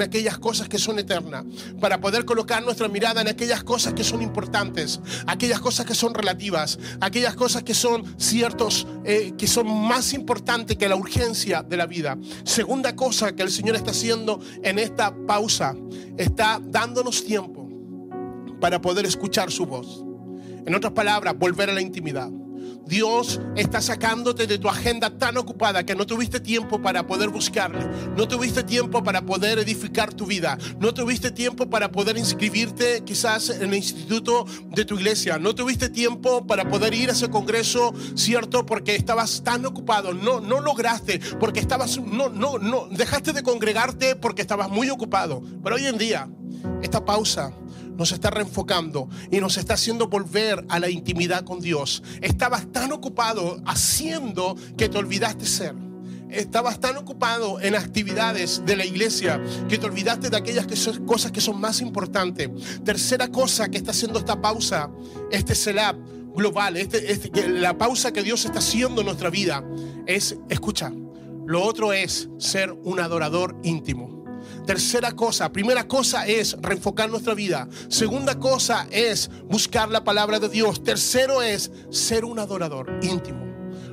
aquellas 0.02 0.38
cosas 0.38 0.70
que 0.70 0.78
son 0.78 1.00
eternas, 1.00 1.46
para 1.80 2.00
poder 2.00 2.26
colocar 2.26 2.64
nuestra 2.64 2.88
mirada 2.88 3.22
en 3.22 3.28
aquellas 3.28 3.64
cosas 3.64 3.94
que 3.94 4.04
son 4.04 4.22
importantes, 4.22 5.00
aquellas 5.28 5.60
cosas 5.60 5.86
que 5.86 5.96
son 5.96 6.14
relativas, 6.14 6.80
aquellas 7.02 7.36
cosas 7.36 7.64
que 7.64 7.74
son 7.74 8.04
ciertos, 8.18 8.88
eh, 9.04 9.34
que 9.38 9.48
son 9.48 9.68
más 9.68 10.14
importantes 10.14 10.78
que 10.78 10.90
la 10.90 10.96
urgencia 10.96 11.64
de 11.64 11.78
la 11.78 11.86
vida. 11.86 12.18
Segunda 12.44 12.96
cosa 12.96 13.36
que 13.36 13.44
el 13.44 13.52
Señor 13.52 13.76
está 13.76 13.92
haciendo 13.92 14.40
en 14.64 14.80
esta 14.80 15.14
pausa, 15.26 15.76
está 16.18 16.60
dándonos 16.64 17.24
tiempo 17.24 17.70
para 18.60 18.82
poder 18.82 19.06
escuchar 19.06 19.52
su 19.52 19.66
voz. 19.66 20.04
En 20.66 20.74
otras 20.74 20.94
palabras, 20.94 21.38
volver 21.38 21.70
a 21.70 21.74
la 21.74 21.82
intimidad. 21.82 22.30
Dios 22.86 23.42
está 23.56 23.82
sacándote 23.82 24.46
de 24.48 24.60
tu 24.60 24.70
agenda 24.70 25.10
tan 25.10 25.38
ocupada 25.38 25.86
que 25.86 25.96
no 25.96 26.06
tuviste 26.06 26.40
tiempo 26.40 26.82
para 26.82 27.08
poder 27.08 27.30
buscarle, 27.30 27.86
no 28.16 28.28
tuviste 28.28 28.64
tiempo 28.64 29.04
para 29.04 29.26
poder 29.26 29.60
edificar 29.60 30.14
tu 30.14 30.26
vida, 30.26 30.58
no 30.80 30.94
tuviste 30.94 31.32
tiempo 31.32 31.70
para 31.70 31.92
poder 31.92 32.18
inscribirte 32.18 33.04
quizás 33.04 33.50
en 33.50 33.70
el 33.70 33.76
instituto 33.76 34.46
de 34.70 34.86
tu 34.86 34.96
iglesia, 34.96 35.40
no 35.40 35.56
tuviste 35.56 35.90
tiempo 35.90 36.46
para 36.46 36.70
poder 36.70 36.94
ir 36.94 37.10
a 37.10 37.14
ese 37.14 37.30
congreso, 37.30 37.94
cierto, 38.16 38.66
porque 38.66 38.96
estabas 38.96 39.44
tan 39.44 39.66
ocupado, 39.66 40.14
no, 40.14 40.40
no 40.40 40.60
lograste, 40.62 41.20
porque 41.40 41.60
estabas, 41.60 42.00
no, 42.00 42.30
no, 42.30 42.60
no, 42.60 42.88
dejaste 42.92 43.34
de 43.34 43.44
congregarte 43.44 44.16
porque 44.16 44.42
estabas 44.42 44.70
muy 44.70 44.90
ocupado. 44.90 45.42
Pero 45.64 45.76
hoy 45.76 45.86
en 45.88 45.98
día, 45.98 46.30
esta 46.82 47.04
pausa 47.04 47.52
nos 47.98 48.12
está 48.12 48.30
reenfocando 48.30 49.10
y 49.32 49.40
nos 49.40 49.58
está 49.58 49.76
haciendo 49.76 50.08
volver 50.08 50.66
a 50.70 50.80
la 50.80 50.90
intimidad 50.90 51.44
con 51.44 51.60
Dios. 51.62 52.04
Estabas 52.22 52.72
tan 52.72 52.92
ocupado 52.92 53.62
haciendo 53.66 54.56
que 54.78 54.90
te 54.90 54.98
olvidaste 54.98 55.46
ser. 55.46 55.76
Estabas 56.30 56.80
tan 56.80 56.98
ocupado 56.98 57.62
en 57.62 57.76
actividades 57.76 58.64
de 58.66 58.76
la 58.76 58.86
iglesia 58.86 59.42
que 59.70 59.78
te 59.78 59.86
olvidaste 59.86 60.30
de 60.30 60.36
aquellas 60.38 60.68
cosas 61.06 61.32
que 61.32 61.40
son 61.40 61.62
más 61.62 61.82
importantes. 61.82 62.50
Tercera 62.84 63.30
cosa 63.30 63.70
que 63.70 63.78
está 63.78 63.92
haciendo 63.92 64.20
esta 64.20 64.42
pausa, 64.42 64.90
este 65.32 65.56
Selah 65.56 65.96
global, 66.36 66.76
este, 66.76 67.12
este- 67.12 67.48
la 67.48 67.78
pausa 67.78 68.12
que 68.12 68.22
Dios 68.24 68.44
está 68.44 68.60
haciendo 68.60 69.02
en 69.02 69.08
nuestra 69.08 69.30
vida 69.30 69.64
es, 70.06 70.36
escucha, 70.50 70.92
lo 71.46 71.64
otro 71.64 71.94
es 71.94 72.28
ser 72.38 72.72
un 72.84 73.00
adorador 73.00 73.56
íntimo. 73.64 74.15
Tercera 74.66 75.12
cosa, 75.12 75.52
primera 75.52 75.88
cosa 75.88 76.26
es 76.26 76.58
reenfocar 76.60 77.10
nuestra 77.10 77.34
vida. 77.34 77.68
Segunda 77.88 78.40
cosa 78.40 78.88
es 78.90 79.30
buscar 79.48 79.90
la 79.90 80.04
palabra 80.04 80.40
de 80.40 80.50
Dios. 80.50 80.84
Tercero 80.84 81.42
es 81.44 81.72
ser 81.92 82.26
un 82.26 82.40
adorador 82.40 83.00
íntimo. 83.04 83.46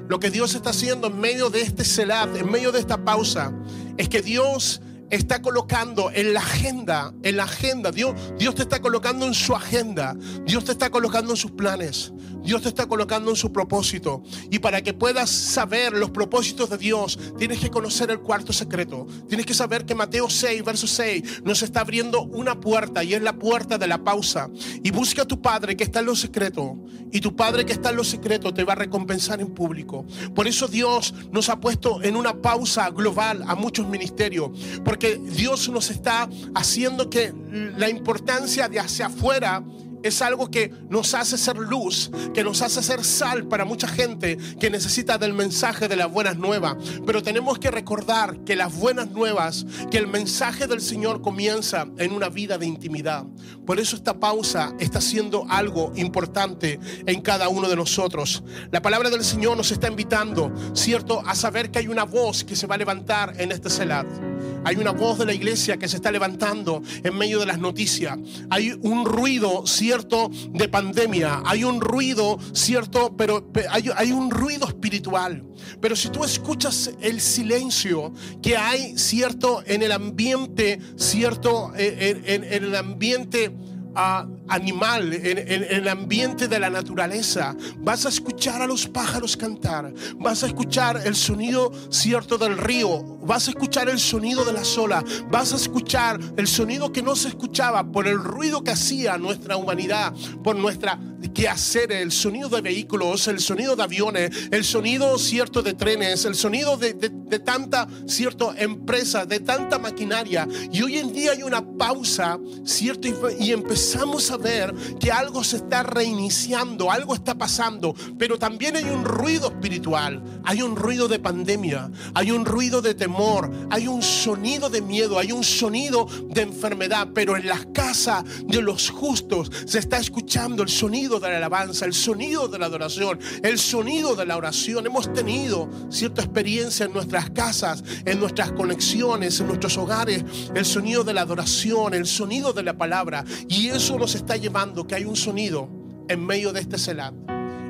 Lo 0.08 0.18
que 0.18 0.30
Dios 0.30 0.54
está 0.54 0.70
haciendo 0.70 1.08
en 1.08 1.20
medio 1.20 1.50
de 1.50 1.60
este 1.60 1.84
celat, 1.84 2.34
en 2.36 2.50
medio 2.50 2.72
de 2.72 2.80
esta 2.80 3.04
pausa, 3.04 3.52
es 3.98 4.08
que 4.08 4.22
Dios 4.22 4.80
está 5.12 5.42
colocando 5.42 6.10
en 6.10 6.32
la 6.32 6.40
agenda, 6.40 7.12
en 7.22 7.36
la 7.36 7.44
agenda, 7.44 7.92
Dios, 7.92 8.14
Dios 8.38 8.54
te 8.54 8.62
está 8.62 8.80
colocando 8.80 9.26
en 9.26 9.34
su 9.34 9.54
agenda, 9.54 10.16
Dios 10.46 10.64
te 10.64 10.72
está 10.72 10.88
colocando 10.88 11.32
en 11.32 11.36
sus 11.36 11.50
planes, 11.50 12.12
Dios 12.42 12.62
te 12.62 12.68
está 12.68 12.86
colocando 12.86 13.30
en 13.30 13.36
su 13.36 13.52
propósito. 13.52 14.22
Y 14.50 14.58
para 14.58 14.80
que 14.80 14.94
puedas 14.94 15.28
saber 15.28 15.92
los 15.92 16.10
propósitos 16.10 16.70
de 16.70 16.78
Dios, 16.78 17.18
tienes 17.38 17.60
que 17.60 17.70
conocer 17.70 18.10
el 18.10 18.20
cuarto 18.20 18.54
secreto. 18.54 19.06
Tienes 19.28 19.44
que 19.44 19.52
saber 19.52 19.84
que 19.84 19.94
Mateo 19.94 20.30
6, 20.30 20.64
verso 20.64 20.86
6, 20.86 21.42
nos 21.44 21.62
está 21.62 21.80
abriendo 21.80 22.22
una 22.22 22.58
puerta 22.58 23.04
y 23.04 23.12
es 23.12 23.20
la 23.20 23.34
puerta 23.34 23.76
de 23.76 23.86
la 23.86 24.02
pausa. 24.02 24.48
Y 24.82 24.90
busca 24.90 25.22
a 25.22 25.28
tu 25.28 25.42
Padre 25.42 25.76
que 25.76 25.84
está 25.84 26.00
en 26.00 26.06
lo 26.06 26.16
secreto. 26.16 26.78
Y 27.12 27.20
tu 27.20 27.36
Padre 27.36 27.66
que 27.66 27.74
está 27.74 27.90
en 27.90 27.96
lo 27.96 28.04
secreto 28.04 28.54
te 28.54 28.64
va 28.64 28.72
a 28.72 28.76
recompensar 28.76 29.42
en 29.42 29.52
público. 29.52 30.06
Por 30.34 30.48
eso 30.48 30.68
Dios 30.68 31.14
nos 31.30 31.50
ha 31.50 31.60
puesto 31.60 32.02
en 32.02 32.16
una 32.16 32.40
pausa 32.40 32.88
global 32.88 33.44
a 33.46 33.54
muchos 33.54 33.86
ministerios. 33.86 34.50
Porque 34.82 35.01
Dios 35.10 35.68
nos 35.68 35.90
está 35.90 36.28
haciendo 36.54 37.10
que 37.10 37.32
la 37.76 37.88
importancia 37.88 38.68
de 38.68 38.80
hacia 38.80 39.06
afuera 39.06 39.62
es 40.02 40.20
algo 40.22 40.50
que 40.50 40.72
nos 40.88 41.14
hace 41.14 41.38
ser 41.38 41.56
luz, 41.56 42.10
que 42.34 42.44
nos 42.44 42.62
hace 42.62 42.82
ser 42.82 43.04
sal 43.04 43.46
para 43.46 43.64
mucha 43.64 43.88
gente 43.88 44.36
que 44.58 44.70
necesita 44.70 45.18
del 45.18 45.32
mensaje 45.32 45.88
de 45.88 45.96
las 45.96 46.10
buenas 46.10 46.36
nuevas. 46.36 46.76
Pero 47.06 47.22
tenemos 47.22 47.58
que 47.58 47.70
recordar 47.70 48.38
que 48.44 48.56
las 48.56 48.76
buenas 48.76 49.10
nuevas, 49.10 49.64
que 49.90 49.98
el 49.98 50.06
mensaje 50.06 50.66
del 50.66 50.80
Señor 50.80 51.20
comienza 51.22 51.86
en 51.98 52.12
una 52.12 52.28
vida 52.28 52.58
de 52.58 52.66
intimidad. 52.66 53.24
Por 53.66 53.78
eso 53.78 53.96
esta 53.96 54.18
pausa 54.18 54.74
está 54.80 55.00
siendo 55.00 55.46
algo 55.48 55.92
importante 55.96 56.80
en 57.06 57.20
cada 57.20 57.48
uno 57.48 57.68
de 57.68 57.76
nosotros. 57.76 58.42
La 58.70 58.82
palabra 58.82 59.10
del 59.10 59.24
Señor 59.24 59.56
nos 59.56 59.70
está 59.70 59.88
invitando, 59.88 60.52
¿cierto?, 60.74 61.22
a 61.26 61.34
saber 61.34 61.70
que 61.70 61.78
hay 61.78 61.88
una 61.88 62.04
voz 62.04 62.44
que 62.44 62.56
se 62.56 62.66
va 62.66 62.74
a 62.74 62.78
levantar 62.78 63.34
en 63.40 63.52
este 63.52 63.70
celat. 63.70 64.31
Hay 64.64 64.76
una 64.76 64.92
voz 64.92 65.18
de 65.18 65.26
la 65.26 65.34
iglesia 65.34 65.76
que 65.76 65.88
se 65.88 65.96
está 65.96 66.12
levantando 66.12 66.82
en 67.02 67.16
medio 67.16 67.40
de 67.40 67.46
las 67.46 67.58
noticias. 67.58 68.16
Hay 68.50 68.72
un 68.82 69.04
ruido, 69.04 69.66
cierto, 69.66 70.30
de 70.50 70.68
pandemia. 70.68 71.42
Hay 71.44 71.64
un 71.64 71.80
ruido, 71.80 72.38
cierto, 72.52 73.14
pero 73.16 73.52
pe- 73.52 73.66
hay, 73.68 74.12
un 74.12 74.30
ruido 74.30 74.66
espiritual. 74.68 75.44
Pero 75.80 75.96
si 75.96 76.10
tú 76.10 76.22
escuchas 76.24 76.90
el 77.00 77.20
silencio 77.20 78.12
que 78.40 78.56
hay, 78.56 78.96
cierto, 78.96 79.62
en 79.66 79.82
el 79.82 79.92
ambiente, 79.92 80.78
cierto, 80.96 81.72
en, 81.76 82.22
en- 82.24 82.44
en 82.44 82.64
el 82.64 82.76
ambiente 82.76 83.52
ah, 83.94 84.26
animal, 84.52 85.12
en, 85.14 85.38
el 85.38 85.88
ambiente 85.88 86.48
de 86.48 86.58
la 86.60 86.70
naturaleza. 86.70 87.56
Vas 87.78 88.06
a 88.06 88.08
escuchar 88.10 88.60
a 88.62 88.66
los 88.66 88.86
pájaros 88.86 89.36
cantar. 89.36 89.92
Vas 90.16 90.42
a 90.42 90.46
escuchar 90.46 91.00
el 91.04 91.14
sonido 91.16 91.72
cierto 91.90 92.38
del 92.38 92.58
río. 92.58 93.02
Vas 93.24 93.48
a 93.48 93.50
escuchar 93.50 93.88
el 93.88 93.98
sonido 93.98 94.44
de 94.44 94.52
las 94.52 94.76
olas. 94.76 95.04
Vas 95.30 95.52
a 95.52 95.56
escuchar 95.56 96.20
el 96.36 96.46
sonido 96.46 96.92
que 96.92 97.02
no 97.02 97.16
se 97.16 97.28
escuchaba 97.28 97.90
por 97.90 98.06
el 98.06 98.18
ruido 98.18 98.62
que 98.62 98.72
hacía 98.72 99.16
nuestra 99.18 99.56
humanidad, 99.56 100.12
por 100.44 100.56
nuestra 100.56 100.98
que 101.34 101.48
hacer 101.48 101.92
el 101.92 102.10
sonido 102.12 102.48
de 102.48 102.60
vehículos, 102.60 103.26
el 103.28 103.38
sonido 103.40 103.74
de 103.76 103.82
aviones, 103.84 104.48
el 104.50 104.64
sonido 104.64 105.16
cierto 105.18 105.62
de 105.62 105.72
trenes, 105.72 106.24
el 106.24 106.34
sonido 106.34 106.76
de, 106.76 106.92
de- 106.94 107.10
de 107.32 107.38
tanta 107.38 107.88
cierto 108.06 108.52
empresa, 108.54 109.24
de 109.24 109.40
tanta 109.40 109.78
maquinaria. 109.78 110.46
Y 110.70 110.82
hoy 110.82 110.98
en 110.98 111.10
día 111.14 111.32
hay 111.32 111.42
una 111.42 111.64
pausa, 111.78 112.38
cierto, 112.64 113.08
y, 113.08 113.14
y 113.46 113.52
empezamos 113.52 114.30
a 114.30 114.36
ver 114.42 114.74
que 115.00 115.10
algo 115.10 115.42
se 115.44 115.56
está 115.56 115.82
reiniciando, 115.82 116.90
algo 116.90 117.14
está 117.14 117.36
pasando, 117.36 117.94
pero 118.18 118.38
también 118.38 118.76
hay 118.76 118.84
un 118.84 119.04
ruido 119.04 119.48
espiritual, 119.48 120.22
hay 120.44 120.62
un 120.62 120.76
ruido 120.76 121.08
de 121.08 121.18
pandemia, 121.18 121.90
hay 122.14 122.30
un 122.30 122.44
ruido 122.44 122.82
de 122.82 122.94
temor, 122.94 123.50
hay 123.70 123.88
un 123.88 124.02
sonido 124.02 124.68
de 124.68 124.82
miedo, 124.82 125.18
hay 125.18 125.32
un 125.32 125.44
sonido 125.44 126.06
de 126.28 126.42
enfermedad, 126.42 127.08
pero 127.14 127.36
en 127.36 127.46
las 127.46 127.66
casas 127.66 128.24
de 128.46 128.60
los 128.60 128.90
justos 128.90 129.50
se 129.66 129.78
está 129.78 129.98
escuchando 129.98 130.62
el 130.62 130.68
sonido 130.68 131.20
de 131.20 131.30
la 131.30 131.36
alabanza, 131.38 131.86
el 131.86 131.94
sonido 131.94 132.48
de 132.48 132.58
la 132.58 132.66
adoración, 132.66 133.18
el 133.42 133.58
sonido 133.58 134.14
de 134.14 134.26
la 134.26 134.36
oración. 134.36 134.86
Hemos 134.86 135.12
tenido 135.12 135.68
cierta 135.90 136.22
experiencia 136.22 136.86
en 136.86 136.92
nuestras 136.92 137.30
casas, 137.30 137.82
en 138.04 138.20
nuestras 138.20 138.52
conexiones, 138.52 139.40
en 139.40 139.46
nuestros 139.46 139.76
hogares, 139.76 140.24
el 140.54 140.64
sonido 140.64 141.04
de 141.04 141.14
la 141.14 141.22
adoración, 141.22 141.94
el 141.94 142.06
sonido 142.06 142.52
de 142.52 142.62
la 142.62 142.76
palabra. 142.76 143.24
Y 143.48 143.68
eso 143.68 143.98
nos 143.98 144.14
está 144.14 144.31
llevando 144.36 144.86
que 144.86 144.94
hay 144.94 145.04
un 145.04 145.16
sonido 145.16 145.68
en 146.08 146.24
medio 146.24 146.52
de 146.52 146.60
este 146.60 146.78
celat, 146.78 147.14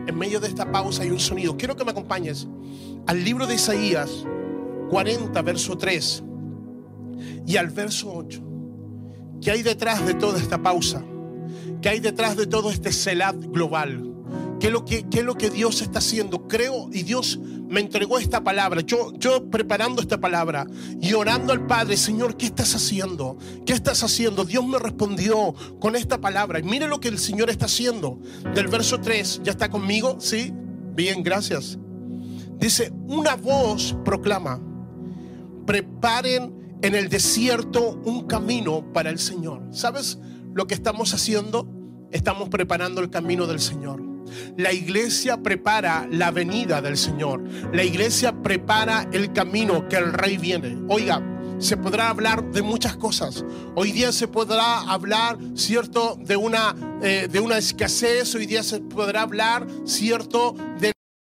en 0.06 0.18
medio 0.18 0.40
de 0.40 0.48
esta 0.48 0.70
pausa 0.70 1.02
hay 1.02 1.10
un 1.10 1.20
sonido. 1.20 1.56
Quiero 1.56 1.76
que 1.76 1.84
me 1.84 1.90
acompañes 1.90 2.48
al 3.06 3.24
libro 3.24 3.46
de 3.46 3.54
Isaías 3.54 4.24
40, 4.90 5.42
verso 5.42 5.76
3 5.76 6.22
y 7.46 7.56
al 7.56 7.68
verso 7.68 8.12
8. 8.14 8.42
¿Qué 9.40 9.50
hay 9.50 9.62
detrás 9.62 10.06
de 10.06 10.14
toda 10.14 10.38
esta 10.38 10.62
pausa? 10.62 11.04
¿Qué 11.80 11.88
hay 11.88 12.00
detrás 12.00 12.36
de 12.36 12.46
todo 12.46 12.70
este 12.70 12.92
celat 12.92 13.36
global? 13.36 14.11
¿Qué 14.62 14.68
es, 14.68 14.72
lo 14.72 14.84
que, 14.84 15.02
¿Qué 15.08 15.18
es 15.18 15.24
lo 15.24 15.34
que 15.34 15.50
Dios 15.50 15.82
está 15.82 15.98
haciendo? 15.98 16.46
Creo 16.46 16.88
y 16.92 17.02
Dios 17.02 17.36
me 17.68 17.80
entregó 17.80 18.20
esta 18.20 18.44
palabra. 18.44 18.80
Yo, 18.82 19.12
yo 19.18 19.50
preparando 19.50 20.00
esta 20.00 20.20
palabra 20.20 20.68
y 21.00 21.14
orando 21.14 21.52
al 21.52 21.66
Padre, 21.66 21.96
Señor, 21.96 22.36
¿qué 22.36 22.46
estás 22.46 22.72
haciendo? 22.76 23.36
¿Qué 23.66 23.72
estás 23.72 24.04
haciendo? 24.04 24.44
Dios 24.44 24.64
me 24.64 24.78
respondió 24.78 25.52
con 25.80 25.96
esta 25.96 26.20
palabra. 26.20 26.60
Y 26.60 26.62
mire 26.62 26.86
lo 26.86 27.00
que 27.00 27.08
el 27.08 27.18
Señor 27.18 27.50
está 27.50 27.64
haciendo. 27.64 28.20
Del 28.54 28.68
verso 28.68 29.00
3, 29.00 29.40
¿ya 29.42 29.50
está 29.50 29.68
conmigo? 29.68 30.18
Sí. 30.20 30.52
Bien, 30.94 31.24
gracias. 31.24 31.76
Dice, 32.60 32.92
una 33.08 33.34
voz 33.34 33.96
proclama, 34.04 34.62
preparen 35.66 36.78
en 36.82 36.94
el 36.94 37.08
desierto 37.08 38.00
un 38.04 38.28
camino 38.28 38.92
para 38.92 39.10
el 39.10 39.18
Señor. 39.18 39.66
¿Sabes 39.72 40.20
lo 40.54 40.68
que 40.68 40.74
estamos 40.74 41.14
haciendo? 41.14 41.66
Estamos 42.12 42.48
preparando 42.48 43.00
el 43.00 43.10
camino 43.10 43.48
del 43.48 43.58
Señor. 43.58 44.11
La 44.56 44.72
iglesia 44.72 45.42
prepara 45.42 46.06
la 46.10 46.30
venida 46.30 46.80
del 46.80 46.96
Señor. 46.96 47.42
La 47.72 47.84
iglesia 47.84 48.32
prepara 48.42 49.08
el 49.12 49.32
camino 49.32 49.88
que 49.88 49.96
el 49.96 50.12
rey 50.12 50.38
viene. 50.38 50.78
Oiga, 50.88 51.22
se 51.58 51.76
podrá 51.76 52.08
hablar 52.08 52.50
de 52.50 52.62
muchas 52.62 52.96
cosas. 52.96 53.44
Hoy 53.76 53.92
día 53.92 54.10
se 54.10 54.26
podrá 54.26 54.80
hablar, 54.80 55.38
cierto, 55.54 56.18
de 56.20 56.36
una, 56.36 56.74
eh, 57.02 57.28
de 57.30 57.40
una 57.40 57.58
escasez. 57.58 58.34
Hoy 58.34 58.46
día 58.46 58.62
se 58.62 58.80
podrá 58.80 59.22
hablar, 59.22 59.66
cierto, 59.84 60.56
de 60.80 60.92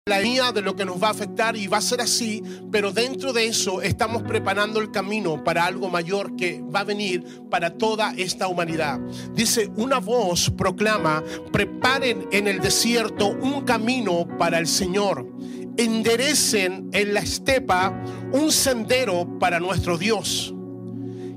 la 0.08 0.22
mía 0.22 0.54
de 0.54 0.62
lo 0.62 0.76
que 0.76 0.86
nos 0.86 1.02
va 1.04 1.10
a 1.10 1.12
afectar 1.12 1.58
y 1.58 1.68
va 1.68 1.78
a 1.78 1.82
ser 1.82 2.00
así, 2.00 2.42
pero 2.72 2.94
dentro 2.94 3.34
de 3.34 3.48
eso 3.48 3.82
estamos 3.82 4.24
preparando 4.24 4.80
el 4.80 4.90
camino 4.90 5.44
para 5.44 5.66
algo 5.66 5.90
mayor 5.90 6.36
que 6.38 6.62
va 6.62 6.80
a 6.80 6.86
venir 6.86 7.26
para 7.52 7.78
toda 7.78 8.14
esta 8.16 8.48
humanidad. 8.48 9.00
Dice, 9.34 9.70
una 9.76 10.00
voz 10.00 10.50
proclama, 10.50 11.22
preparen 11.52 12.28
en 12.32 12.48
el 12.48 12.62
desierto 12.62 13.28
un 13.28 13.66
camino 13.66 14.26
para 14.38 14.60
el 14.60 14.68
Señor. 14.68 15.28
Enderecen 15.76 16.90
en 16.94 17.14
la 17.14 17.20
estepa 17.20 17.94
un 18.32 18.52
sendero 18.52 19.38
para 19.40 19.60
nuestro 19.60 19.98
Dios. 19.98 20.54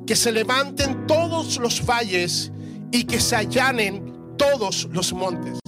Que 0.06 0.14
se 0.14 0.30
levanten 0.30 1.06
todos 1.06 1.58
los 1.58 1.84
valles 1.84 2.52
y 2.92 3.04
que 3.04 3.20
se 3.20 3.34
allanen 3.34 4.36
todos 4.38 4.88
los 4.92 5.12
montes. 5.12 5.58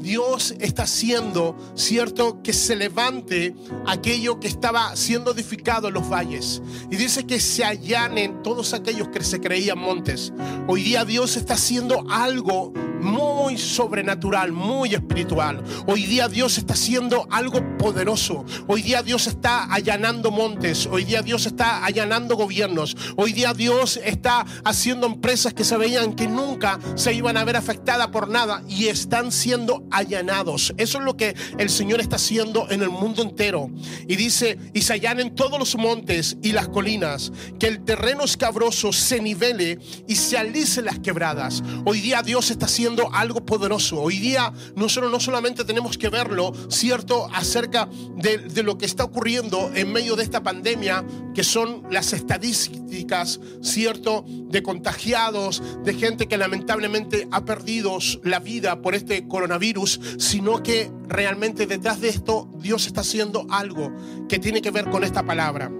Dios 0.00 0.54
está 0.58 0.84
haciendo, 0.84 1.56
cierto, 1.74 2.42
que 2.42 2.52
se 2.52 2.74
levante 2.74 3.54
aquello 3.86 4.40
que 4.40 4.48
estaba 4.48 4.96
siendo 4.96 5.32
edificado 5.32 5.88
en 5.88 5.94
los 5.94 6.08
valles. 6.08 6.62
Y 6.90 6.96
dice 6.96 7.26
que 7.26 7.38
se 7.38 7.64
allanen 7.64 8.42
todos 8.42 8.72
aquellos 8.72 9.08
que 9.08 9.22
se 9.22 9.40
creían 9.40 9.78
montes. 9.78 10.32
Hoy 10.66 10.82
día 10.82 11.04
Dios 11.04 11.36
está 11.36 11.54
haciendo 11.54 12.04
algo 12.10 12.72
muy 13.00 13.58
sobrenatural, 13.58 14.52
muy 14.52 14.94
espiritual. 14.94 15.62
Hoy 15.86 16.04
día 16.04 16.28
Dios 16.28 16.58
está 16.58 16.74
haciendo 16.74 17.26
algo 17.30 17.60
poderoso. 17.78 18.44
Hoy 18.66 18.82
día 18.82 19.02
Dios 19.02 19.26
está 19.26 19.64
allanando 19.64 20.30
montes. 20.30 20.86
Hoy 20.86 21.04
día 21.04 21.22
Dios 21.22 21.46
está 21.46 21.84
allanando 21.84 22.36
gobiernos. 22.36 22.96
Hoy 23.16 23.32
día 23.32 23.54
Dios 23.54 23.98
está 24.04 24.44
haciendo 24.64 25.06
empresas 25.06 25.54
que 25.54 25.64
se 25.64 25.76
veían 25.76 26.14
que 26.14 26.26
nunca 26.26 26.78
se 26.94 27.12
iban 27.14 27.36
a 27.36 27.44
ver 27.44 27.56
afectadas 27.56 28.08
por 28.08 28.28
nada 28.28 28.62
y 28.68 28.86
están 28.86 29.32
siendo 29.32 29.84
allanados. 29.90 30.74
Eso 30.76 30.98
es 30.98 31.04
lo 31.04 31.16
que 31.16 31.34
el 31.58 31.68
Señor 31.68 32.00
está 32.00 32.16
haciendo 32.16 32.70
en 32.70 32.82
el 32.82 32.90
mundo 32.90 33.22
entero. 33.22 33.70
Y 34.06 34.16
dice, 34.16 34.58
y 34.72 34.82
se 34.82 34.94
allanen 34.94 35.34
todos 35.34 35.58
los 35.58 35.76
montes 35.76 36.36
y 36.42 36.52
las 36.52 36.68
colinas, 36.68 37.32
que 37.58 37.66
el 37.66 37.84
terreno 37.84 38.24
escabroso 38.24 38.92
se 38.92 39.20
nivele 39.20 39.78
y 40.06 40.16
se 40.16 40.38
alice 40.38 40.82
las 40.82 40.98
quebradas. 40.98 41.62
Hoy 41.84 42.00
día 42.00 42.22
Dios 42.22 42.50
está 42.50 42.66
haciendo 42.66 43.12
algo 43.12 43.44
poderoso. 43.44 44.00
Hoy 44.00 44.18
día 44.18 44.52
nosotros 44.76 45.10
no 45.10 45.20
solamente 45.20 45.64
tenemos 45.64 45.98
que 45.98 46.08
verlo, 46.08 46.52
cierto, 46.68 47.28
acerca 47.32 47.88
de, 48.16 48.38
de 48.38 48.62
lo 48.62 48.78
que 48.78 48.86
está 48.86 49.04
ocurriendo 49.04 49.70
en 49.74 49.92
medio 49.92 50.16
de 50.16 50.22
esta 50.22 50.42
pandemia, 50.42 51.04
que 51.34 51.44
son 51.44 51.84
las 51.90 52.12
estadísticas, 52.12 53.40
cierto, 53.62 54.24
de 54.26 54.62
contagiados, 54.62 55.62
de 55.84 55.94
gente 55.94 56.26
que 56.26 56.36
lamentablemente 56.36 57.28
ha 57.30 57.44
perdido 57.44 57.98
la 58.22 58.38
vida 58.38 58.80
por 58.82 58.94
este 58.94 59.26
coronavirus, 59.26 59.79
sino 59.86 60.62
que 60.62 60.90
realmente 61.08 61.66
detrás 61.66 62.00
de 62.00 62.08
esto 62.08 62.48
Dios 62.58 62.86
está 62.86 63.00
haciendo 63.00 63.46
algo 63.50 63.92
que 64.28 64.38
tiene 64.38 64.60
que 64.60 64.70
ver 64.70 64.90
con 64.90 65.04
esta 65.04 65.24
palabra. 65.24 65.70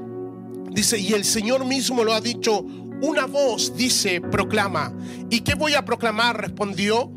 Dice, 0.71 0.99
y 0.99 1.13
el 1.15 1.25
Señor 1.25 1.65
mismo 1.65 2.05
lo 2.05 2.15
ha 2.15 2.21
dicho, 2.21 2.61
una 3.03 3.27
voz 3.27 3.77
dice, 3.77 4.21
proclama. 4.21 4.93
¿Y 5.31 5.41
qué 5.41 5.55
voy 5.55 5.75
a 5.75 5.85
proclamar? 5.85 6.41
Respondió, 6.41 7.11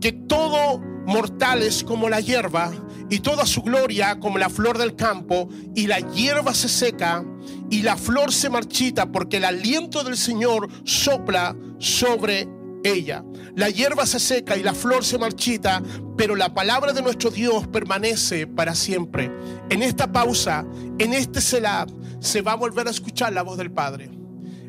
que 0.00 0.12
todo 0.12 0.78
mortal 1.06 1.62
es 1.62 1.84
como 1.84 2.08
la 2.08 2.20
hierba 2.20 2.72
y 3.08 3.20
toda 3.20 3.46
su 3.46 3.62
gloria 3.62 4.18
como 4.18 4.38
la 4.38 4.50
flor 4.50 4.78
del 4.78 4.96
campo 4.96 5.48
y 5.74 5.86
la 5.86 6.00
hierba 6.00 6.54
se 6.54 6.68
seca 6.68 7.24
y 7.70 7.82
la 7.82 7.96
flor 7.96 8.32
se 8.32 8.50
marchita 8.50 9.10
porque 9.12 9.36
el 9.36 9.44
aliento 9.44 10.02
del 10.02 10.16
Señor 10.16 10.68
sopla 10.84 11.56
sobre 11.78 12.48
ella. 12.84 13.24
La 13.54 13.68
hierba 13.70 14.06
se 14.06 14.20
seca 14.20 14.56
y 14.56 14.62
la 14.62 14.74
flor 14.74 15.04
se 15.04 15.18
marchita, 15.18 15.82
pero 16.16 16.36
la 16.36 16.54
palabra 16.54 16.92
de 16.92 17.02
nuestro 17.02 17.30
Dios 17.30 17.66
permanece 17.68 18.46
para 18.46 18.74
siempre. 18.74 19.30
En 19.70 19.82
esta 19.82 20.10
pausa, 20.10 20.64
en 20.98 21.12
este 21.12 21.40
selah, 21.40 21.86
se 22.20 22.42
va 22.42 22.52
a 22.52 22.56
volver 22.56 22.86
a 22.88 22.90
escuchar 22.90 23.32
la 23.32 23.42
voz 23.42 23.58
del 23.58 23.70
Padre. 23.70 24.15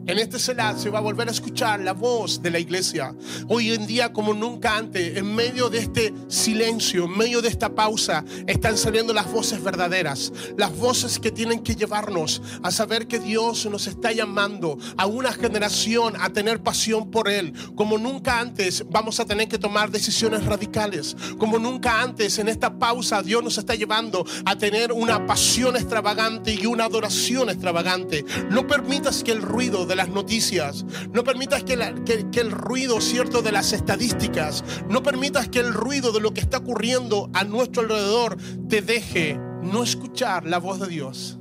En 0.08 0.20
este 0.20 0.40
celat 0.40 0.78
se 0.78 0.90
va 0.90 1.00
a 1.00 1.02
volver 1.02 1.28
a 1.28 1.32
escuchar 1.32 1.82
la 1.82 1.92
voz 1.92 2.42
de 2.42 2.50
la 2.50 2.60
iglesia. 2.60 3.14
Hoy 3.50 3.74
en 3.74 3.86
día, 3.86 4.14
como 4.14 4.34
nunca 4.34 4.78
antes, 4.78 5.18
en 5.18 5.36
medio 5.36 5.70
de 5.70 5.80
este 5.80 6.14
silencio, 6.30 7.04
en 7.04 7.18
medio 7.18 7.42
de 7.42 7.50
esta 7.50 7.76
pausa, 7.76 8.24
están 8.48 8.78
saliendo 8.78 9.14
las 9.14 9.30
voces 9.30 9.62
verdaderas. 9.62 10.32
Las 10.56 10.74
voces 10.78 11.20
que 11.20 11.30
tienen 11.30 11.62
que 11.62 11.76
llevarnos 11.76 12.42
a 12.64 12.72
saber 12.72 13.08
que 13.08 13.20
Dios 13.20 13.66
nos 13.66 13.88
está 13.88 14.14
llamando 14.14 14.78
a 14.96 15.08
una 15.08 15.34
generación 15.34 16.14
a 16.22 16.30
tener 16.30 16.64
pasión 16.64 17.12
por 17.12 17.28
Él. 17.28 17.52
Como 17.76 17.98
nunca 17.98 18.40
antes, 18.40 18.86
vamos 18.90 19.20
a 19.20 19.26
tener 19.26 19.50
que 19.50 19.60
tomar 19.60 19.92
decisiones 19.92 20.46
radicales. 20.46 21.18
Como 21.38 21.60
nunca 21.60 22.02
antes, 22.02 22.40
en 22.40 22.48
esta 22.48 22.80
pausa, 22.80 23.22
Dios 23.22 23.44
nos 23.44 23.58
está 23.58 23.76
llevando 23.76 24.26
a 24.46 24.58
tener 24.58 24.94
una 24.94 25.26
pasión 25.26 25.76
extravagante 25.76 26.54
y 26.54 26.66
una 26.66 26.86
adoración 26.86 27.50
extravagante. 27.50 28.24
No 28.50 28.66
permitas 28.68 29.22
que 29.22 29.34
el 29.34 29.42
ruido 29.42 29.86
de 29.86 29.97
las 29.98 30.10
noticias, 30.10 30.86
no 31.12 31.24
permitas 31.24 31.64
que, 31.64 31.74
el 31.74 32.52
ruido 32.52 33.02
cierto 33.02 33.42
de 33.42 33.52
las 33.52 33.74
estadísticas, 33.74 34.64
no 34.88 35.04
permitas 35.04 35.50
que 35.50 35.60
el 35.60 35.74
ruido 35.74 36.12
de 36.12 36.22
lo 36.22 36.34
que 36.34 36.40
está 36.40 36.60
ocurriendo 36.60 37.30
a 37.34 37.44
nuestro 37.44 37.82
alrededor 37.82 38.38
te 38.70 38.82
deje 38.82 39.38
no 39.62 39.84
escuchar 39.84 40.46
la 40.46 40.60
voz 40.60 40.80
de 40.80 40.88
Dios. 40.88 41.40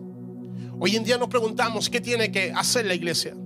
Hoy 0.81 0.97
en 0.97 1.05
día 1.05 1.19
nos 1.19 1.29
preguntamos 1.29 1.89
qué 1.89 2.01
tiene 2.01 2.33
que 2.33 2.53
hacer 2.53 2.87
la 2.87 2.95
iglesia. 2.95 3.37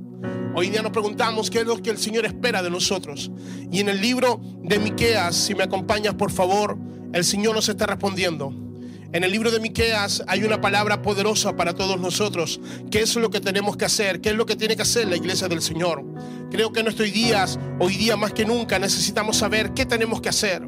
Hoy 0.54 0.66
en 0.66 0.72
día 0.72 0.82
nos 0.82 0.92
preguntamos 0.92 1.50
qué 1.50 1.60
es 1.60 1.66
lo 1.66 1.80
que 1.80 1.90
el 1.90 1.98
Señor 1.98 2.24
espera 2.24 2.62
de 2.62 2.70
nosotros. 2.70 3.30
Y 3.70 3.80
en 3.80 3.88
el 3.88 4.00
libro 4.00 4.40
de 4.62 4.78
Miqueas, 4.78 5.36
si 5.36 5.54
me 5.54 5.62
acompañas 5.62 6.14
por 6.14 6.32
favor, 6.32 6.76
el 7.12 7.24
Señor 7.24 7.54
nos 7.54 7.68
está 7.68 7.86
respondiendo. 7.86 8.69
En 9.12 9.24
el 9.24 9.32
libro 9.32 9.50
de 9.50 9.58
Miqueas 9.58 10.22
hay 10.28 10.44
una 10.44 10.60
palabra 10.60 11.02
poderosa 11.02 11.56
para 11.56 11.74
todos 11.74 11.98
nosotros. 11.98 12.60
¿Qué 12.92 13.00
es 13.00 13.16
lo 13.16 13.28
que 13.28 13.40
tenemos 13.40 13.76
que 13.76 13.84
hacer? 13.84 14.20
¿Qué 14.20 14.30
es 14.30 14.36
lo 14.36 14.46
que 14.46 14.54
tiene 14.54 14.76
que 14.76 14.82
hacer 14.82 15.08
la 15.08 15.16
iglesia 15.16 15.48
del 15.48 15.62
Señor? 15.62 16.04
Creo 16.48 16.72
que 16.72 16.78
en 16.78 16.84
nuestros 16.84 17.12
días, 17.12 17.58
hoy 17.80 17.96
día 17.96 18.16
más 18.16 18.32
que 18.32 18.44
nunca, 18.44 18.78
necesitamos 18.78 19.36
saber 19.36 19.74
qué 19.74 19.84
tenemos 19.84 20.20
que 20.20 20.28
hacer. 20.28 20.64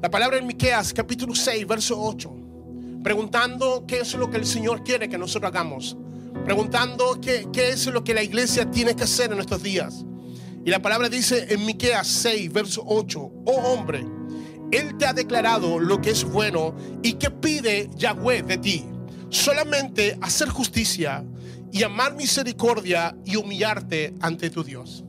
La 0.00 0.10
palabra 0.10 0.38
en 0.38 0.46
Miqueas, 0.46 0.94
capítulo 0.94 1.34
6, 1.34 1.66
verso 1.66 2.02
8, 2.02 2.34
preguntando 3.04 3.84
qué 3.86 4.00
es 4.00 4.14
lo 4.14 4.30
que 4.30 4.38
el 4.38 4.46
Señor 4.46 4.82
quiere 4.82 5.06
que 5.10 5.18
nosotros 5.18 5.52
hagamos. 5.52 5.94
Preguntando 6.46 7.20
qué, 7.20 7.46
es 7.54 7.86
lo 7.86 8.02
que 8.02 8.14
la 8.14 8.22
iglesia 8.22 8.70
tiene 8.70 8.96
que 8.96 9.04
hacer 9.04 9.30
en 9.30 9.40
estos 9.40 9.62
días. 9.62 10.06
Y 10.64 10.70
la 10.70 10.80
palabra 10.80 11.10
dice 11.10 11.48
en 11.50 11.66
Miqueas 11.66 12.06
6, 12.06 12.50
verso 12.50 12.82
8, 12.86 13.20
oh 13.20 13.56
hombre, 13.72 14.06
él 14.72 14.96
te 14.98 15.06
ha 15.06 15.12
declarado 15.12 15.78
lo 15.78 16.00
que 16.00 16.10
es 16.10 16.24
bueno 16.24 16.74
y 17.02 17.14
que 17.14 17.30
pide 17.30 17.90
Yahweh 17.96 18.42
de 18.42 18.58
ti. 18.58 18.84
Solamente 19.28 20.18
hacer 20.20 20.48
justicia 20.48 21.24
y 21.72 21.82
amar 21.82 22.14
misericordia 22.14 23.16
y 23.24 23.36
humillarte 23.36 24.14
ante 24.20 24.50
tu 24.50 24.64
Dios. 24.64 25.04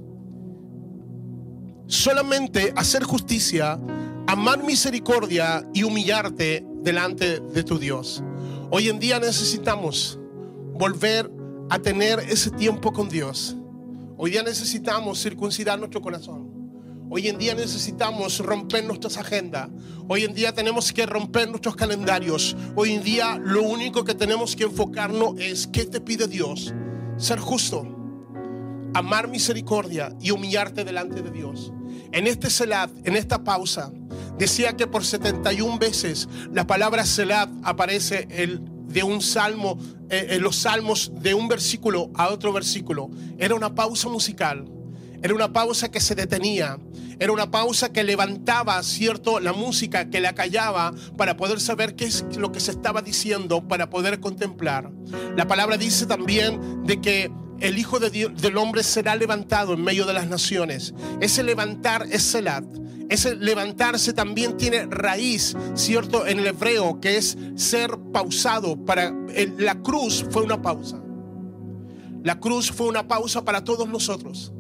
Solamente 1.88 2.74
hacer 2.76 3.04
justicia, 3.04 3.80
amar 4.28 4.64
misericordia 4.64 5.66
y 5.74 5.84
humillarte 5.84 6.66
delante 6.82 7.40
de 7.40 7.64
tu 7.64 7.80
Dios. 7.80 8.22
Hoy 8.70 8.90
en 8.90 9.00
día 9.00 9.20
necesitamos 9.20 10.20
volver 10.74 11.32
a 11.70 11.80
tener 11.80 12.20
ese 12.20 12.52
tiempo 12.52 12.92
con 12.92 13.08
Dios. 13.08 13.56
Hoy 14.18 14.32
día 14.32 14.44
necesitamos 14.44 15.22
circuncidar 15.22 15.80
nuestro 15.80 16.02
corazón. 16.02 16.47
Hoy 17.10 17.30
en 17.30 17.38
día 17.38 17.56
necesitamos 17.56 18.40
romper 18.40 18.84
nuestras 18.84 19.18
agendas. 19.18 19.70
Hoy 20.10 20.26
en 20.26 20.34
día 20.34 20.54
tenemos 20.54 20.92
que 20.92 21.06
romper 21.06 21.50
nuestros 21.50 21.76
calendarios. 21.76 22.56
Hoy 22.76 22.92
en 22.92 23.04
día 23.04 23.40
lo 23.42 23.64
único 23.64 24.04
que 24.04 24.14
tenemos 24.14 24.58
que 24.58 24.66
enfocarnos 24.66 25.40
es 25.40 25.68
qué 25.68 25.86
te 25.86 26.02
pide 26.02 26.28
Dios. 26.28 26.74
Ser 27.16 27.40
justo, 27.40 27.88
amar 28.94 29.30
misericordia 29.30 30.14
y 30.20 30.32
humillarte 30.32 30.84
delante 30.84 31.22
de 31.22 31.32
Dios. 31.32 31.72
En 32.12 32.28
este 32.28 32.50
Selat, 32.50 32.92
en 33.06 33.16
esta 33.16 33.42
pausa, 33.42 33.90
decía 34.38 34.76
que 34.76 34.86
por 34.86 35.06
71 35.06 35.80
veces 35.80 36.28
la 36.52 36.68
palabra 36.68 37.06
Selat 37.06 37.50
aparece 37.64 38.28
el, 38.30 38.62
de 38.88 39.04
un 39.04 39.22
salmo, 39.22 39.80
eh, 40.10 40.28
en 40.32 40.44
los 40.44 40.58
salmos 40.58 41.14
de 41.22 41.34
un 41.34 41.48
versículo 41.48 42.12
a 42.16 42.28
otro 42.28 42.52
versículo. 42.52 43.10
Era 43.38 43.56
una 43.56 43.74
pausa 43.74 44.10
musical 44.10 44.66
era 45.22 45.34
una 45.34 45.52
pausa 45.52 45.90
que 45.90 46.00
se 46.00 46.16
detenía. 46.16 46.78
Era 47.20 47.32
una 47.32 47.50
pausa 47.50 47.92
que 47.92 48.04
levantaba, 48.04 48.82
¿cierto? 48.84 49.40
La 49.40 49.52
música, 49.52 50.10
que 50.10 50.20
la 50.20 50.36
callaba 50.36 50.94
para 51.18 51.36
poder 51.36 51.60
saber 51.60 51.96
qué 51.96 52.06
es 52.06 52.24
lo 52.38 52.52
que 52.52 52.60
se 52.60 52.72
estaba 52.72 53.02
diciendo, 53.02 53.68
para 53.68 53.90
poder 53.90 54.20
contemplar. 54.20 54.92
La 55.36 55.48
palabra 55.48 55.78
dice 55.78 56.06
también 56.06 56.86
de 56.86 57.02
que 57.02 57.32
el 57.60 57.80
Hijo 57.80 58.00
de 58.00 58.10
del 58.10 58.58
Hombre 58.58 58.84
será 58.84 59.16
levantado 59.16 59.74
en 59.74 59.84
medio 59.84 60.06
de 60.06 60.14
las 60.14 60.28
naciones. 60.28 60.94
Ese 61.20 61.42
levantar 61.42 62.06
es 62.12 62.22
Selat. 62.22 62.66
Ese 63.10 63.36
levantarse 63.36 64.14
también 64.14 64.58
tiene 64.58 64.86
raíz, 64.86 65.56
¿cierto? 65.74 66.28
En 66.28 66.40
el 66.40 66.48
hebreo, 66.48 67.00
que 67.00 67.18
es 67.18 67.38
ser 67.56 67.98
pausado. 68.12 68.86
Para 68.86 69.14
la 69.58 69.82
cruz 69.82 70.26
fue 70.30 70.44
una 70.44 70.62
pausa. 70.62 71.02
La 72.24 72.40
cruz 72.40 72.72
fue 72.72 72.88
una 72.88 73.08
pausa 73.08 73.44
para 73.46 73.64
todos 73.64 73.88
nosotros. 73.88 74.52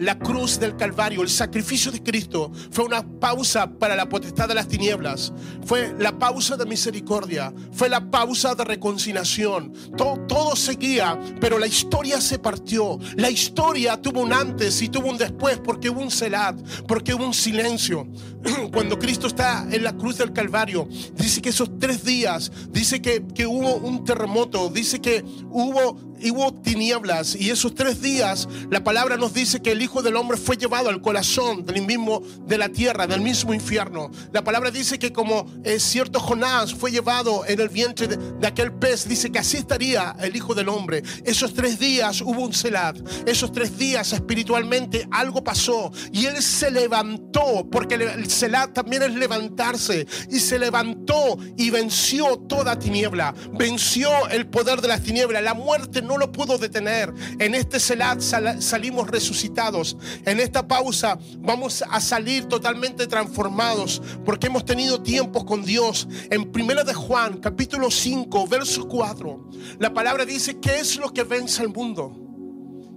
La 0.00 0.18
cruz 0.18 0.58
del 0.58 0.76
Calvario, 0.76 1.22
el 1.22 1.28
sacrificio 1.28 1.92
de 1.92 2.02
Cristo, 2.02 2.50
fue 2.70 2.84
una 2.86 3.02
pausa 3.02 3.70
para 3.70 3.94
la 3.94 4.08
potestad 4.08 4.48
de 4.48 4.54
las 4.54 4.66
tinieblas. 4.66 5.32
Fue 5.66 5.94
la 5.98 6.18
pausa 6.18 6.56
de 6.56 6.64
misericordia. 6.64 7.52
Fue 7.72 7.88
la 7.90 8.10
pausa 8.10 8.54
de 8.54 8.64
reconciliación. 8.64 9.72
Todo, 9.96 10.16
todo 10.26 10.56
seguía, 10.56 11.20
pero 11.38 11.58
la 11.58 11.66
historia 11.66 12.20
se 12.20 12.38
partió. 12.38 12.98
La 13.16 13.30
historia 13.30 14.00
tuvo 14.00 14.22
un 14.22 14.32
antes 14.32 14.80
y 14.80 14.88
tuvo 14.88 15.10
un 15.10 15.18
después 15.18 15.58
porque 15.58 15.90
hubo 15.90 16.00
un 16.00 16.10
celat, 16.10 16.58
porque 16.88 17.12
hubo 17.12 17.26
un 17.26 17.34
silencio. 17.34 18.08
Cuando 18.72 18.98
Cristo 18.98 19.26
está 19.26 19.66
en 19.70 19.84
la 19.84 19.92
cruz 19.92 20.16
del 20.16 20.32
Calvario, 20.32 20.88
dice 21.14 21.42
que 21.42 21.50
esos 21.50 21.78
tres 21.78 22.04
días, 22.04 22.50
dice 22.70 23.02
que, 23.02 23.22
que 23.34 23.46
hubo 23.46 23.76
un 23.76 24.02
terremoto, 24.04 24.70
dice 24.70 24.98
que 25.00 25.22
hubo 25.50 26.09
hubo 26.30 26.52
tinieblas. 26.52 27.34
Y 27.34 27.50
esos 27.50 27.74
tres 27.74 28.02
días, 28.02 28.48
la 28.70 28.84
palabra 28.84 29.16
nos 29.16 29.32
dice 29.32 29.60
que 29.60 29.72
el 29.72 29.82
Hijo 29.82 30.02
del 30.02 30.16
Hombre 30.16 30.36
fue 30.36 30.56
llevado 30.56 30.88
al 30.88 31.00
corazón 31.00 31.64
del 31.64 31.82
mismo 31.82 32.22
de 32.46 32.58
la 32.58 32.68
tierra, 32.68 33.06
del 33.06 33.20
mismo 33.20 33.54
infierno. 33.54 34.10
La 34.32 34.44
palabra 34.44 34.70
dice 34.70 34.98
que 34.98 35.12
como 35.12 35.46
es 35.64 35.82
cierto 35.82 36.20
Jonás 36.20 36.74
fue 36.74 36.90
llevado 36.90 37.44
en 37.46 37.60
el 37.60 37.68
vientre 37.68 38.06
de, 38.06 38.16
de, 38.16 38.46
aquel 38.46 38.72
pez, 38.72 39.08
dice 39.08 39.30
que 39.30 39.38
así 39.38 39.56
estaría 39.56 40.14
el 40.20 40.36
Hijo 40.36 40.54
del 40.54 40.68
Hombre. 40.68 41.02
Esos 41.24 41.54
tres 41.54 41.78
días 41.78 42.20
hubo 42.20 42.42
un 42.42 42.52
celat. 42.52 42.98
Esos 43.26 43.52
tres 43.52 43.78
días 43.78 44.12
espiritualmente 44.12 45.08
algo 45.10 45.42
pasó 45.42 45.92
y 46.12 46.26
él 46.26 46.42
se 46.42 46.70
levantó, 46.70 47.66
porque 47.70 47.94
el 47.94 48.30
celat 48.30 48.72
también 48.72 49.02
es 49.02 49.14
levantarse. 49.14 50.06
Y 50.30 50.40
se 50.40 50.58
levantó 50.58 51.38
y 51.56 51.70
venció 51.70 52.36
toda 52.48 52.78
tiniebla. 52.78 53.34
Venció 53.52 54.28
el 54.28 54.46
poder 54.46 54.80
de 54.80 54.88
las 54.88 55.02
tinieblas. 55.02 55.42
La 55.42 55.54
muerte 55.54 56.02
no 56.02 56.09
lo 56.18 56.32
pudo 56.32 56.58
detener. 56.58 57.12
En 57.38 57.54
este 57.54 57.80
celat 57.80 58.20
sal 58.20 58.62
salimos 58.62 59.08
resucitados. 59.08 59.96
En 60.24 60.40
esta 60.40 60.66
pausa 60.66 61.18
vamos 61.38 61.84
a 61.88 62.00
salir 62.00 62.46
totalmente 62.46 63.06
transformados 63.06 64.02
porque 64.24 64.46
hemos 64.46 64.64
tenido 64.64 65.02
tiempos 65.02 65.44
con 65.44 65.64
Dios. 65.64 66.08
En 66.30 66.50
primera 66.50 66.84
de 66.84 66.94
Juan, 66.94 67.38
capítulo 67.38 67.90
5, 67.90 68.46
verso 68.46 68.88
4, 68.88 69.50
la 69.78 69.92
palabra 69.92 70.24
dice, 70.24 70.58
¿qué 70.60 70.80
es 70.80 70.96
lo 70.96 71.12
que 71.12 71.24
vence 71.24 71.62
al 71.62 71.68
mundo? 71.68 72.12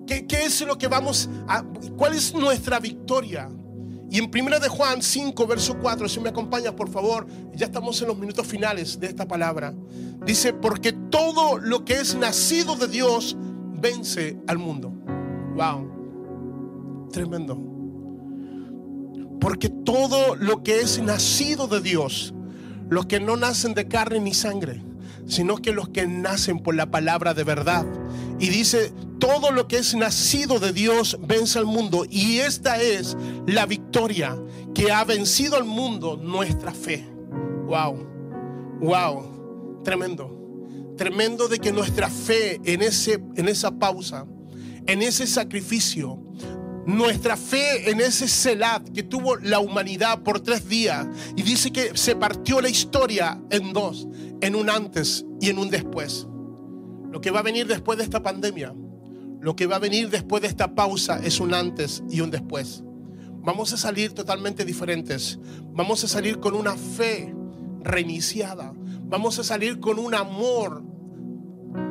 ¿Qué, 0.07 0.25
¿Qué, 0.27 0.43
es 0.45 0.61
lo 0.61 0.77
que 0.77 0.87
vamos 0.87 1.29
a... 1.47 1.63
¿Cuál 1.97 2.13
es 2.15 2.33
nuestra 2.33 2.79
victoria? 2.79 3.49
Y 4.13 4.19
en 4.19 4.29
primera 4.29 4.59
de 4.59 4.69
Juan 4.69 5.01
5, 5.01 5.47
verso 5.47 5.75
4, 5.81 6.07
si 6.07 6.19
me 6.19 6.29
acompaña, 6.29 6.75
por 6.75 6.87
favor, 6.87 7.25
ya 7.55 7.65
estamos 7.65 7.99
en 7.99 8.09
los 8.09 8.17
minutos 8.19 8.45
finales 8.45 8.99
de 8.99 9.07
esta 9.07 9.27
palabra. 9.27 9.73
Dice, 10.23 10.53
porque 10.53 10.93
todo 10.93 11.57
lo 11.57 11.83
que 11.83 11.95
es 11.95 12.13
nacido 12.13 12.75
de 12.75 12.87
Dios 12.87 13.35
vence 13.73 14.37
al 14.45 14.59
mundo. 14.59 14.93
Wow. 15.55 17.09
Tremendo. 17.11 17.57
Porque 19.41 19.69
todo 19.69 20.35
lo 20.35 20.61
que 20.61 20.81
es 20.81 21.01
nacido 21.01 21.65
de 21.67 21.81
Dios, 21.81 22.35
los 22.91 23.07
que 23.07 23.19
no 23.19 23.35
nacen 23.35 23.73
de 23.73 23.87
carne 23.87 24.19
ni 24.19 24.35
sangre, 24.35 24.83
sino 25.25 25.57
que 25.57 25.71
los 25.71 25.89
que 25.89 26.05
nacen 26.05 26.59
por 26.59 26.75
la 26.75 26.91
palabra 26.91 27.33
de 27.33 27.45
verdad. 27.45 27.87
Y 28.39 28.49
dice, 28.49 28.93
todo 29.23 29.51
lo 29.51 29.69
que 29.69 29.77
es 29.77 29.95
nacido 29.95 30.59
de 30.59 30.73
Dios 30.73 31.17
vence 31.21 31.57
al 31.57 31.65
mundo. 31.65 32.05
Y 32.09 32.39
esta 32.39 32.81
es 32.81 33.15
la 33.47 33.65
victoria 33.65 34.37
que 34.75 34.91
ha 34.91 35.05
vencido 35.05 35.55
al 35.55 35.63
mundo, 35.63 36.17
nuestra 36.17 36.73
fe. 36.73 37.07
Wow, 37.65 38.79
wow, 38.81 39.81
tremendo. 39.81 40.29
Tremendo 40.97 41.47
de 41.47 41.59
que 41.59 41.71
nuestra 41.71 42.09
fe 42.09 42.59
en, 42.65 42.81
ese, 42.81 43.23
en 43.37 43.47
esa 43.47 43.71
pausa, 43.71 44.27
en 44.87 45.01
ese 45.01 45.25
sacrificio, 45.25 46.21
nuestra 46.85 47.37
fe 47.37 47.89
en 47.89 48.01
ese 48.01 48.27
celat 48.27 48.89
que 48.89 49.03
tuvo 49.03 49.37
la 49.37 49.59
humanidad 49.59 50.21
por 50.21 50.41
tres 50.41 50.67
días 50.67 51.07
y 51.37 51.43
dice 51.43 51.71
que 51.71 51.95
se 51.95 52.17
partió 52.17 52.59
la 52.59 52.67
historia 52.67 53.41
en 53.51 53.71
dos, 53.71 54.05
en 54.41 54.53
un 54.53 54.69
antes 54.69 55.25
y 55.39 55.47
en 55.47 55.59
un 55.59 55.69
después. 55.69 56.27
Lo 57.09 57.21
que 57.21 57.31
va 57.31 57.39
a 57.39 57.43
venir 57.43 57.67
después 57.67 57.97
de 57.97 58.03
esta 58.03 58.21
pandemia, 58.21 58.73
lo 59.43 59.57
que 59.57 59.67
va 59.67 59.75
a 59.75 59.79
venir 59.79 60.09
después 60.09 60.41
de 60.41 60.47
esta 60.47 60.73
pausa 60.73 61.19
es 61.21 61.41
un 61.41 61.53
antes 61.53 62.01
y 62.09 62.21
un 62.21 62.31
después. 62.31 62.81
Vamos 63.41 63.73
a 63.73 63.77
salir 63.77 64.13
totalmente 64.13 64.63
diferentes. 64.63 65.37
Vamos 65.73 66.01
a 66.05 66.07
salir 66.07 66.39
con 66.39 66.53
una 66.53 66.77
fe 66.77 67.35
reiniciada. 67.81 68.73
Vamos 69.03 69.39
a 69.39 69.43
salir 69.43 69.81
con 69.81 69.99
un 69.99 70.15
amor 70.15 70.81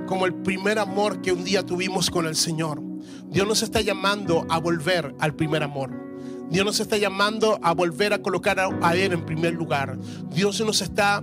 como 0.07 0.25
el 0.25 0.33
primer 0.33 0.79
amor 0.79 1.21
que 1.21 1.31
un 1.31 1.45
día 1.45 1.67
tuvimos 1.67 2.09
con 2.09 2.27
el 2.27 2.37
Señor. 2.37 2.83
Dios 3.27 3.47
nos 3.47 3.62
está 3.62 3.83
llamando 3.83 4.47
a 4.49 4.59
volver 4.59 5.15
al 5.19 5.35
primer 5.35 5.62
amor. 5.62 5.91
Dios 6.49 6.65
nos 6.65 6.81
está 6.81 6.97
llamando 6.97 7.59
a 7.62 7.75
volver 7.75 8.15
a 8.15 8.23
colocar 8.23 8.61
a 8.61 8.97
Él 8.97 9.12
en 9.12 9.27
primer 9.27 9.53
lugar. 9.53 9.99
Dios 10.31 10.59
nos 10.62 10.81
está 10.81 11.23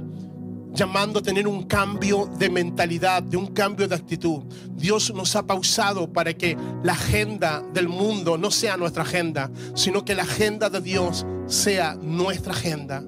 llamando 0.71 1.19
a 1.19 1.21
tener 1.21 1.47
un 1.47 1.63
cambio 1.63 2.27
de 2.37 2.49
mentalidad, 2.49 3.23
de 3.23 3.37
un 3.37 3.47
cambio 3.47 3.87
de 3.87 3.95
actitud. 3.95 4.43
Dios 4.71 5.13
nos 5.13 5.35
ha 5.35 5.45
pausado 5.45 6.11
para 6.11 6.33
que 6.33 6.57
la 6.83 6.93
agenda 6.93 7.63
del 7.73 7.89
mundo 7.89 8.37
no 8.37 8.51
sea 8.51 8.77
nuestra 8.77 9.03
agenda, 9.03 9.51
sino 9.73 10.05
que 10.05 10.15
la 10.15 10.23
agenda 10.23 10.69
de 10.69 10.81
Dios 10.81 11.25
sea 11.47 11.95
nuestra 11.95 12.53
agenda. 12.53 13.03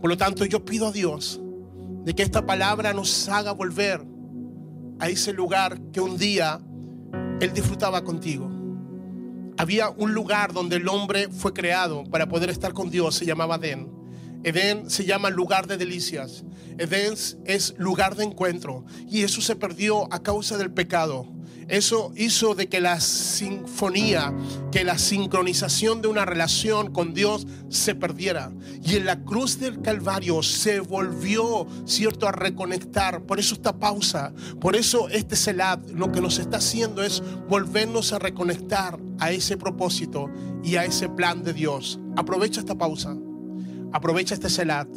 Por 0.00 0.10
lo 0.10 0.16
tanto, 0.16 0.44
yo 0.44 0.64
pido 0.64 0.88
a 0.88 0.92
Dios 0.92 1.40
de 2.04 2.14
que 2.14 2.22
esta 2.22 2.44
palabra 2.44 2.92
nos 2.92 3.28
haga 3.28 3.52
volver 3.52 4.00
a 4.98 5.08
ese 5.08 5.32
lugar 5.32 5.80
que 5.92 6.00
un 6.00 6.16
día 6.16 6.60
Él 7.40 7.52
disfrutaba 7.52 8.04
contigo. 8.04 8.50
Había 9.58 9.88
un 9.88 10.12
lugar 10.12 10.52
donde 10.52 10.76
el 10.76 10.86
hombre 10.88 11.28
fue 11.30 11.54
creado 11.54 12.04
para 12.04 12.28
poder 12.28 12.50
estar 12.50 12.74
con 12.74 12.90
Dios, 12.90 13.14
se 13.14 13.24
llamaba 13.24 13.56
Edén. 13.56 13.95
Edén 14.46 14.88
se 14.88 15.04
llama 15.04 15.28
lugar 15.28 15.66
de 15.66 15.76
delicias. 15.76 16.44
Edén 16.78 17.14
es 17.46 17.74
lugar 17.78 18.14
de 18.14 18.22
encuentro. 18.22 18.84
Y 19.10 19.22
eso 19.22 19.40
se 19.40 19.56
perdió 19.56 20.06
a 20.14 20.22
causa 20.22 20.56
del 20.56 20.70
pecado. 20.70 21.26
Eso 21.66 22.12
hizo 22.14 22.54
de 22.54 22.68
que 22.68 22.80
la 22.80 23.00
sinfonía, 23.00 24.32
que 24.70 24.84
la 24.84 24.98
sincronización 24.98 26.00
de 26.00 26.06
una 26.06 26.24
relación 26.24 26.92
con 26.92 27.12
Dios 27.12 27.48
se 27.70 27.96
perdiera. 27.96 28.52
Y 28.84 28.94
en 28.94 29.06
la 29.06 29.24
cruz 29.24 29.58
del 29.58 29.82
Calvario 29.82 30.44
se 30.44 30.78
volvió, 30.78 31.66
cierto, 31.84 32.28
a 32.28 32.32
reconectar. 32.32 33.22
Por 33.22 33.40
eso 33.40 33.56
esta 33.56 33.80
pausa, 33.80 34.32
por 34.60 34.76
eso 34.76 35.08
este 35.08 35.34
celat, 35.34 35.90
lo 35.90 36.12
que 36.12 36.20
nos 36.20 36.38
está 36.38 36.58
haciendo 36.58 37.02
es 37.02 37.20
volvernos 37.48 38.12
a 38.12 38.20
reconectar 38.20 39.00
a 39.18 39.32
ese 39.32 39.56
propósito 39.56 40.30
y 40.62 40.76
a 40.76 40.84
ese 40.84 41.08
plan 41.08 41.42
de 41.42 41.52
Dios. 41.52 41.98
Aprovecha 42.14 42.60
esta 42.60 42.78
pausa. 42.78 43.16
Aprovecha 43.92 44.34
este 44.34 44.50
celat. 44.50 44.88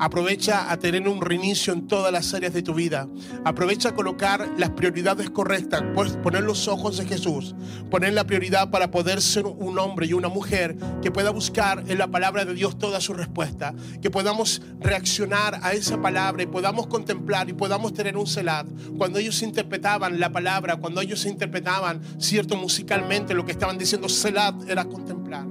Aprovecha 0.00 0.70
a 0.70 0.76
tener 0.78 1.08
un 1.08 1.20
reinicio 1.20 1.72
en 1.72 1.88
todas 1.88 2.12
las 2.12 2.32
áreas 2.32 2.52
de 2.52 2.62
tu 2.62 2.72
vida. 2.72 3.08
Aprovecha 3.44 3.88
a 3.88 3.94
colocar 3.96 4.48
las 4.56 4.70
prioridades 4.70 5.28
correctas. 5.28 5.82
Puedes 5.92 6.16
poner 6.16 6.44
los 6.44 6.68
ojos 6.68 7.00
en 7.00 7.08
Jesús. 7.08 7.56
Poner 7.90 8.12
la 8.12 8.24
prioridad 8.24 8.70
para 8.70 8.92
poder 8.92 9.20
ser 9.20 9.46
un 9.46 9.76
hombre 9.76 10.06
y 10.06 10.12
una 10.12 10.28
mujer 10.28 10.76
que 11.02 11.10
pueda 11.10 11.30
buscar 11.30 11.82
en 11.88 11.98
la 11.98 12.06
palabra 12.06 12.44
de 12.44 12.54
Dios 12.54 12.78
toda 12.78 13.00
su 13.00 13.12
respuesta. 13.12 13.74
Que 14.00 14.08
podamos 14.08 14.62
reaccionar 14.78 15.58
a 15.64 15.72
esa 15.72 16.00
palabra 16.00 16.44
y 16.44 16.46
podamos 16.46 16.86
contemplar 16.86 17.48
y 17.48 17.54
podamos 17.54 17.92
tener 17.92 18.16
un 18.16 18.28
celat. 18.28 18.68
Cuando 18.96 19.18
ellos 19.18 19.42
interpretaban 19.42 20.20
la 20.20 20.30
palabra, 20.30 20.76
cuando 20.76 21.00
ellos 21.00 21.26
interpretaban, 21.26 22.00
cierto, 22.18 22.56
musicalmente, 22.56 23.34
lo 23.34 23.44
que 23.44 23.52
estaban 23.52 23.78
diciendo 23.78 24.08
celat 24.08 24.54
era 24.68 24.84
contemplar. 24.84 25.44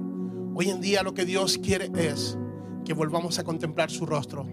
Hoy 0.54 0.70
en 0.70 0.80
día 0.80 1.02
lo 1.02 1.12
que 1.12 1.26
Dios 1.26 1.58
quiere 1.62 1.90
es 1.94 2.38
volvamos 2.92 3.38
a 3.38 3.44
contemplar 3.44 3.90
su 3.90 4.06
rostro. 4.06 4.46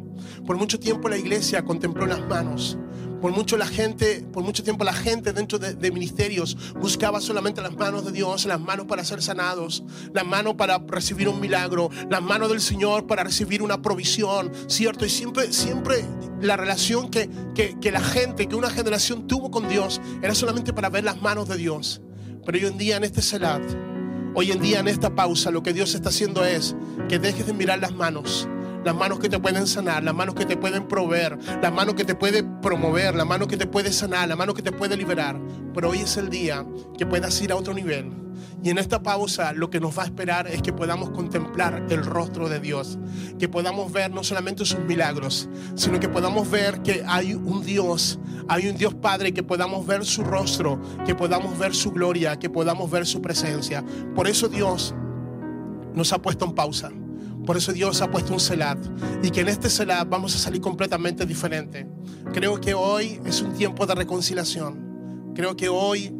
Por 0.46 0.58
mucho 0.58 0.80
tiempo 0.80 1.10
la 1.10 1.18
iglesia 1.18 1.64
contempló 1.64 2.06
las 2.06 2.26
manos. 2.28 2.78
Por 3.22 3.32
mucho, 3.32 3.58
la 3.58 3.66
gente, 3.66 4.24
por 4.32 4.44
mucho 4.44 4.64
tiempo 4.64 4.84
la 4.84 4.94
gente 4.94 5.34
dentro 5.34 5.58
de, 5.58 5.92
ministerios 5.92 6.56
buscaba 6.80 7.20
solamente 7.22 7.62
las 7.62 7.76
manos 7.76 8.06
de 8.06 8.12
Dios, 8.12 8.46
las 8.46 8.60
manos 8.60 8.86
para 8.86 9.04
ser 9.04 9.22
sanados, 9.22 9.84
las 10.14 10.26
manos 10.26 10.56
para 10.56 10.78
recibir 10.78 11.28
un 11.28 11.40
milagro, 11.40 11.90
las 12.10 12.22
manos 12.22 12.50
del 12.50 12.62
Señor 12.62 13.08
para 13.08 13.24
recibir 13.24 13.64
una 13.64 13.82
provisión, 13.82 14.52
¿cierto? 14.68 15.06
Y 15.06 15.10
siempre, 15.10 15.52
siempre 15.54 16.06
la 16.40 16.58
relación 16.58 17.10
que, 17.10 17.30
que, 17.56 17.92
la 17.92 18.02
gente, 18.02 18.48
que 18.48 18.56
una 18.56 18.70
generación 18.70 19.26
tuvo 19.26 19.50
con 19.50 19.68
Dios 19.70 20.02
era 20.22 20.36
solamente 20.36 20.74
para 20.74 20.90
ver 20.90 21.04
las 21.04 21.22
manos 21.22 21.48
de 21.48 21.58
Dios. 21.58 22.02
Pero 22.46 22.60
hoy 22.60 22.66
en 22.66 22.78
día 22.78 22.98
en 22.98 23.06
este 23.06 23.24
celat, 23.24 23.64
Hoy 24.38 24.52
en 24.52 24.60
día 24.60 24.82
en 24.82 24.90
esta 24.90 25.16
pausa 25.16 25.50
lo 25.50 25.64
que 25.64 25.72
Dios 25.72 25.96
está 25.96 26.10
haciendo 26.10 26.44
es 26.44 26.76
que 27.08 27.20
dejes 27.20 27.48
de 27.48 27.54
mirar 27.54 27.80
las 27.80 27.94
manos. 27.94 28.50
Las 28.84 28.94
manos 28.94 29.20
que 29.20 29.30
te 29.30 29.40
pueden 29.40 29.66
sanar, 29.66 30.04
las 30.04 30.14
manos 30.14 30.36
que 30.36 30.46
te 30.46 30.58
pueden 30.58 30.90
proveer, 30.90 31.40
las 31.62 31.72
manos 31.72 31.96
que 31.96 32.04
te 32.04 32.16
pueden 32.16 32.60
promover, 32.60 33.16
las 33.16 33.26
manos 33.26 33.48
que 33.48 33.56
te 33.56 33.66
pueden 33.66 33.94
sanar, 33.94 34.28
las 34.28 34.38
manos 34.38 34.54
que 34.54 34.62
te 34.62 34.74
pueden 34.74 35.00
liberar. 35.00 35.40
Pero 35.74 35.90
hoy 35.90 36.00
es 36.00 36.18
el 36.18 36.30
día 36.30 36.66
que 36.98 37.06
puedas 37.06 37.42
ir 37.42 37.54
a 37.54 37.56
otro 37.56 37.74
nivel 37.74 38.25
Y 38.64 38.70
en 38.72 38.78
esta 38.78 39.04
pausa 39.04 39.54
lo 39.54 39.70
que 39.70 39.80
nos 39.80 39.98
va 39.98 40.04
a 40.04 40.06
esperar 40.06 40.48
es 40.48 40.62
que 40.62 40.74
podamos 40.74 41.12
contemplar 41.12 41.86
el 41.90 42.04
rostro 42.04 42.50
de 42.50 42.60
Dios, 42.60 42.98
que 43.38 43.48
podamos 43.48 43.92
ver 43.92 44.12
no 44.12 44.24
solamente 44.24 44.66
sus 44.66 44.80
milagros, 44.80 45.50
sino 45.76 46.00
que 46.00 46.10
podamos 46.10 46.50
ver 46.50 46.82
que 46.82 47.04
hay 47.08 47.36
un 47.36 47.64
Dios, 47.64 48.20
hay 48.48 48.68
un 48.68 48.78
Dios 48.78 48.96
Padre, 48.96 49.34
que 49.34 49.44
podamos 49.44 49.86
ver 49.86 50.04
su 50.06 50.24
rostro, 50.24 50.82
que 51.06 51.14
podamos 51.14 51.58
ver 51.60 51.76
su 51.76 51.92
gloria, 51.92 52.40
que 52.40 52.50
podamos 52.50 52.90
ver 52.90 53.06
su 53.06 53.22
presencia. 53.22 53.84
Por 54.16 54.28
eso 54.28 54.48
Dios 54.48 54.96
nos 55.94 56.12
ha 56.14 56.20
puesto 56.20 56.46
en 56.46 56.54
pausa. 56.54 56.92
Por 57.46 57.58
eso 57.58 57.72
Dios 57.72 58.02
ha 58.02 58.10
puesto 58.10 58.34
un 58.34 58.40
celat 58.40 58.80
y 59.22 59.30
que 59.30 59.42
en 59.42 59.50
este 59.50 59.70
celat 59.70 60.10
vamos 60.10 60.36
a 60.36 60.40
salir 60.40 60.62
completamente 60.62 61.26
diferente. 61.26 61.88
Creo 62.34 62.60
que 62.60 62.74
hoy 62.74 63.22
es 63.26 63.42
un 63.42 63.54
tiempo 63.54 63.86
de 63.86 63.94
reconciliación. 63.94 65.34
Creo 65.36 65.56
que 65.56 65.70
hoy, 65.70 66.12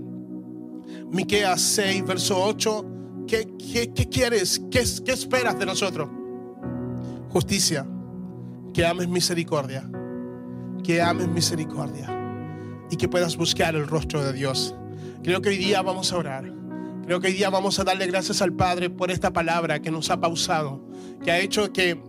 Miqueas 1.12 1.62
6, 1.62 2.06
verso 2.06 2.44
8, 2.44 2.86
¿qué, 3.28 3.48
qué, 3.58 3.94
qué 3.94 4.10
quieres? 4.10 4.62
¿Qué, 4.72 4.84
¿Qué 5.06 5.12
esperas 5.12 5.58
de 5.58 5.66
nosotros? 5.66 6.10
Justicia, 7.30 7.86
que 8.74 8.86
ames 8.86 9.08
misericordia, 9.08 9.90
que 10.84 11.02
ames 11.02 11.28
misericordia 11.28 12.10
y 12.90 12.98
que 12.98 13.08
puedas 13.08 13.38
buscar 13.38 13.76
el 13.76 13.88
rostro 13.88 14.24
de 14.24 14.34
Dios. 14.34 14.76
Creo 15.24 15.42
que 15.42 15.50
hoy 15.50 15.58
día 15.58 15.82
vamos 15.82 16.12
a 16.12 16.18
orar. 16.18 16.52
Creo 17.06 17.20
que 17.20 17.28
hoy 17.28 17.34
día 17.34 17.50
vamos 17.50 17.80
a 17.80 17.84
darle 17.84 18.08
gracias 18.08 18.42
al 18.42 18.54
Padre 18.54 18.90
por 18.90 19.12
esta 19.12 19.32
palabra 19.32 19.80
que 19.80 19.92
nos 19.92 20.10
ha 20.10 20.20
pausado, 20.20 20.82
que 21.24 21.32
ha 21.32 21.40
hecho 21.40 21.72
que 21.72 22.02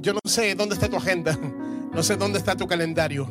yo 0.00 0.12
no 0.12 0.20
sé 0.24 0.54
dónde 0.54 0.74
está 0.74 0.88
tu 0.88 0.96
agenda, 0.96 1.36
no 1.92 2.02
sé 2.02 2.16
dónde 2.16 2.38
está 2.38 2.56
tu 2.56 2.66
calendario. 2.66 3.28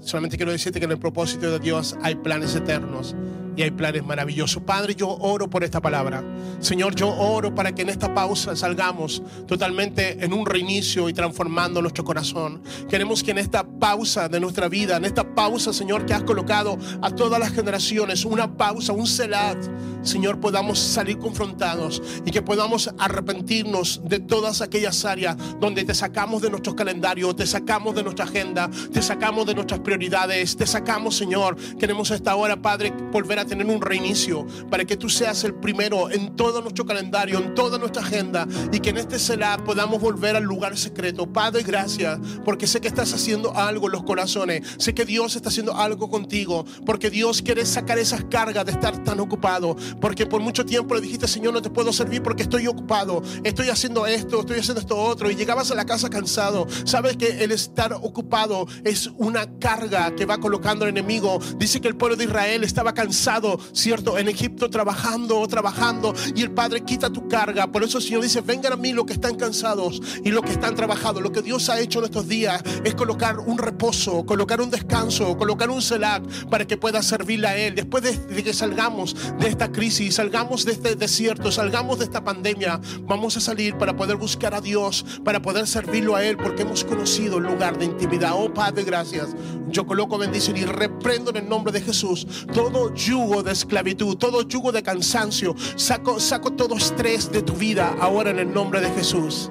Solamente 0.00 0.36
quiero 0.36 0.52
decirte 0.52 0.78
que 0.78 0.86
en 0.86 0.92
el 0.92 0.98
propósito 0.98 1.50
de 1.50 1.58
Dios 1.58 1.96
hay 2.02 2.14
planes 2.14 2.54
eternos 2.54 3.14
y 3.56 3.62
hay 3.62 3.70
planes 3.70 4.04
maravillosos. 4.04 4.62
Padre, 4.62 4.94
yo 4.94 5.08
oro 5.08 5.48
por 5.48 5.64
esta 5.64 5.80
palabra. 5.80 6.22
Señor, 6.60 6.94
yo 6.94 7.08
oro 7.08 7.54
para 7.54 7.74
que 7.74 7.82
en 7.82 7.90
esta 7.90 8.14
pausa 8.14 8.56
salgamos 8.56 9.22
totalmente 9.46 10.24
en 10.24 10.32
un 10.32 10.46
reinicio 10.46 11.08
y 11.08 11.12
transformando 11.12 11.80
nuestro 11.80 12.04
corazón. 12.04 12.62
Queremos 12.88 13.22
que 13.22 13.32
en 13.32 13.38
esta 13.38 13.64
pausa 13.64 14.28
de 14.28 14.40
nuestra 14.40 14.68
vida, 14.68 14.96
en 14.96 15.04
esta 15.04 15.34
pausa, 15.34 15.72
Señor, 15.72 16.06
que 16.06 16.14
has 16.14 16.24
colocado 16.24 16.78
a 17.02 17.10
todas 17.10 17.38
las 17.38 17.52
generaciones, 17.52 18.24
una 18.24 18.56
pausa, 18.56 18.92
un 18.92 19.06
celat, 19.06 19.58
Señor, 20.04 20.38
podamos 20.38 20.78
salir 20.78 21.18
confrontados 21.18 22.02
y 22.26 22.30
que 22.30 22.42
podamos 22.42 22.90
arrepentirnos 22.98 24.02
de 24.04 24.20
todas 24.20 24.60
aquellas 24.60 25.04
áreas 25.04 25.36
donde 25.58 25.84
te 25.84 25.94
sacamos 25.94 26.42
de 26.42 26.50
nuestros 26.50 26.74
calendarios, 26.74 27.34
te 27.34 27.46
sacamos 27.46 27.94
de 27.94 28.02
nuestra 28.02 28.26
agenda, 28.26 28.70
te 28.92 29.00
sacamos 29.00 29.46
de 29.46 29.54
nuestras 29.54 29.80
prioridades, 29.80 30.56
te 30.56 30.66
sacamos, 30.66 31.16
Señor. 31.16 31.56
Queremos 31.78 32.10
esta 32.10 32.36
hora, 32.36 32.60
Padre, 32.60 32.92
volver 33.10 33.38
a 33.38 33.43
tener 33.44 33.66
un 33.66 33.80
reinicio 33.80 34.46
para 34.70 34.84
que 34.84 34.96
tú 34.96 35.08
seas 35.08 35.44
el 35.44 35.54
primero 35.54 36.10
en 36.10 36.36
todo 36.36 36.62
nuestro 36.62 36.84
calendario, 36.84 37.38
en 37.38 37.54
toda 37.54 37.78
nuestra 37.78 38.02
agenda 38.02 38.46
y 38.72 38.80
que 38.80 38.90
en 38.90 38.98
este 38.98 39.18
celat 39.18 39.62
podamos 39.62 40.00
volver 40.00 40.36
al 40.36 40.44
lugar 40.44 40.76
secreto. 40.76 41.26
Padre, 41.32 41.62
gracias 41.62 42.18
porque 42.44 42.66
sé 42.66 42.80
que 42.80 42.88
estás 42.88 43.12
haciendo 43.12 43.54
algo 43.56 43.86
en 43.86 43.92
los 43.92 44.04
corazones, 44.04 44.66
sé 44.78 44.94
que 44.94 45.04
Dios 45.04 45.36
está 45.36 45.48
haciendo 45.48 45.76
algo 45.76 46.10
contigo, 46.10 46.64
porque 46.84 47.10
Dios 47.10 47.42
quiere 47.42 47.64
sacar 47.66 47.98
esas 47.98 48.24
cargas 48.24 48.64
de 48.64 48.72
estar 48.72 49.02
tan 49.04 49.20
ocupado, 49.20 49.76
porque 50.00 50.26
por 50.26 50.40
mucho 50.40 50.64
tiempo 50.64 50.94
le 50.94 51.00
dijiste, 51.00 51.28
Señor, 51.28 51.54
no 51.54 51.62
te 51.62 51.70
puedo 51.70 51.92
servir 51.92 52.22
porque 52.22 52.42
estoy 52.42 52.66
ocupado, 52.66 53.22
estoy 53.42 53.68
haciendo 53.68 54.06
esto, 54.06 54.40
estoy 54.40 54.58
haciendo 54.58 54.80
esto 54.80 54.96
otro, 54.96 55.30
y 55.30 55.36
llegabas 55.36 55.70
a 55.70 55.74
la 55.74 55.84
casa 55.84 56.08
cansado. 56.10 56.66
Sabes 56.84 57.16
que 57.16 57.44
el 57.44 57.52
estar 57.52 57.92
ocupado 57.94 58.66
es 58.84 59.10
una 59.16 59.58
carga 59.58 60.14
que 60.14 60.26
va 60.26 60.38
colocando 60.38 60.84
el 60.84 60.90
enemigo. 60.90 61.40
Dice 61.58 61.80
que 61.80 61.88
el 61.88 61.96
pueblo 61.96 62.16
de 62.16 62.24
Israel 62.24 62.64
estaba 62.64 62.94
cansado, 62.94 63.33
¿cierto? 63.72 64.18
En 64.18 64.28
Egipto 64.28 64.70
trabajando, 64.70 65.46
trabajando, 65.48 66.14
y 66.34 66.42
el 66.42 66.50
Padre 66.52 66.82
quita 66.82 67.10
tu 67.10 67.28
carga. 67.28 67.66
Por 67.66 67.82
eso 67.82 67.98
el 67.98 68.04
Señor 68.04 68.22
dice, 68.22 68.40
vengan 68.40 68.72
a 68.72 68.76
mí 68.76 68.92
los 68.92 69.06
que 69.06 69.14
están 69.14 69.36
cansados 69.36 70.00
y 70.24 70.30
los 70.30 70.42
que 70.42 70.52
están 70.52 70.74
trabajando. 70.74 71.20
Lo 71.20 71.32
que 71.32 71.42
Dios 71.42 71.68
ha 71.68 71.80
hecho 71.80 71.98
en 71.98 72.06
estos 72.06 72.28
días 72.28 72.62
es 72.84 72.94
colocar 72.94 73.38
un 73.38 73.58
reposo, 73.58 74.24
colocar 74.24 74.60
un 74.60 74.70
descanso, 74.70 75.36
colocar 75.36 75.70
un 75.70 75.82
celat 75.82 76.22
para 76.48 76.66
que 76.66 76.76
pueda 76.76 77.02
servirle 77.02 77.48
a 77.48 77.56
Él. 77.56 77.74
Después 77.74 78.04
de, 78.04 78.16
de 78.16 78.42
que 78.42 78.52
salgamos 78.52 79.16
de 79.38 79.48
esta 79.48 79.72
crisis, 79.72 80.14
salgamos 80.14 80.64
de 80.64 80.72
este 80.72 80.94
desierto, 80.94 81.50
salgamos 81.50 81.98
de 81.98 82.04
esta 82.04 82.22
pandemia, 82.22 82.80
vamos 83.02 83.36
a 83.36 83.40
salir 83.40 83.76
para 83.76 83.96
poder 83.96 84.16
buscar 84.16 84.54
a 84.54 84.60
Dios, 84.60 85.04
para 85.24 85.42
poder 85.42 85.66
servirlo 85.66 86.16
a 86.16 86.24
Él, 86.24 86.36
porque 86.36 86.62
hemos 86.62 86.84
conocido 86.84 87.38
el 87.38 87.44
lugar 87.44 87.78
de 87.78 87.86
intimidad. 87.86 88.32
Oh 88.34 88.52
Padre, 88.52 88.84
gracias. 88.84 89.28
Yo 89.68 89.86
coloco 89.86 90.18
bendición 90.18 90.56
y 90.56 90.64
reprendo 90.64 91.30
en 91.30 91.36
el 91.36 91.48
nombre 91.48 91.72
de 91.72 91.80
Jesús 91.80 92.26
todo 92.52 92.94
yugo 92.94 93.23
de 93.42 93.52
esclavitud, 93.52 94.16
todo 94.16 94.42
yugo 94.42 94.72
de 94.72 94.82
cansancio. 94.82 95.54
Saco, 95.76 96.20
saco 96.20 96.52
todo 96.52 96.76
estrés 96.76 97.30
de 97.32 97.42
tu 97.42 97.54
vida 97.54 97.96
ahora 98.00 98.30
en 98.30 98.38
el 98.38 98.52
nombre 98.52 98.80
de 98.80 98.90
Jesús. 98.90 99.50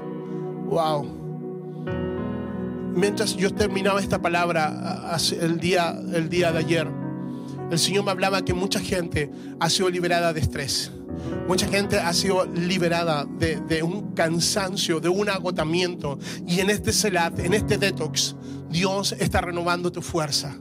Wow 0.68 1.24
mientras 2.96 3.36
yo 3.36 3.54
terminaba 3.54 4.00
esta 4.00 4.22
palabra 4.22 5.18
el 5.40 5.60
día, 5.60 6.00
el 6.14 6.30
día 6.30 6.52
de 6.52 6.60
ayer, 6.60 6.88
el 7.72 7.80
Señor 7.80 8.06
me 8.06 8.12
hablaba 8.12 8.46
que 8.46 8.54
mucha 8.54 8.80
gente 8.80 9.32
ha 9.60 9.70
sido 9.70 9.90
liberada 9.90 10.34
de 10.34 10.40
estrés. 10.40 10.92
Mucha 11.48 11.68
gente 11.68 12.00
ha 12.00 12.14
sido 12.14 12.46
liberada 12.46 13.26
de, 13.26 13.60
de 13.62 13.84
un 13.84 14.14
cansancio, 14.14 15.00
de 15.00 15.10
un 15.10 15.30
agotamiento. 15.30 16.20
Y 16.48 16.60
en 16.60 16.70
este 16.70 16.92
celat, 16.92 17.40
en 17.40 17.54
este 17.54 17.78
detox, 17.78 18.36
Dios 18.70 19.16
está 19.20 19.42
renovando 19.42 19.92
tu 19.92 20.02
fuerza. 20.02 20.56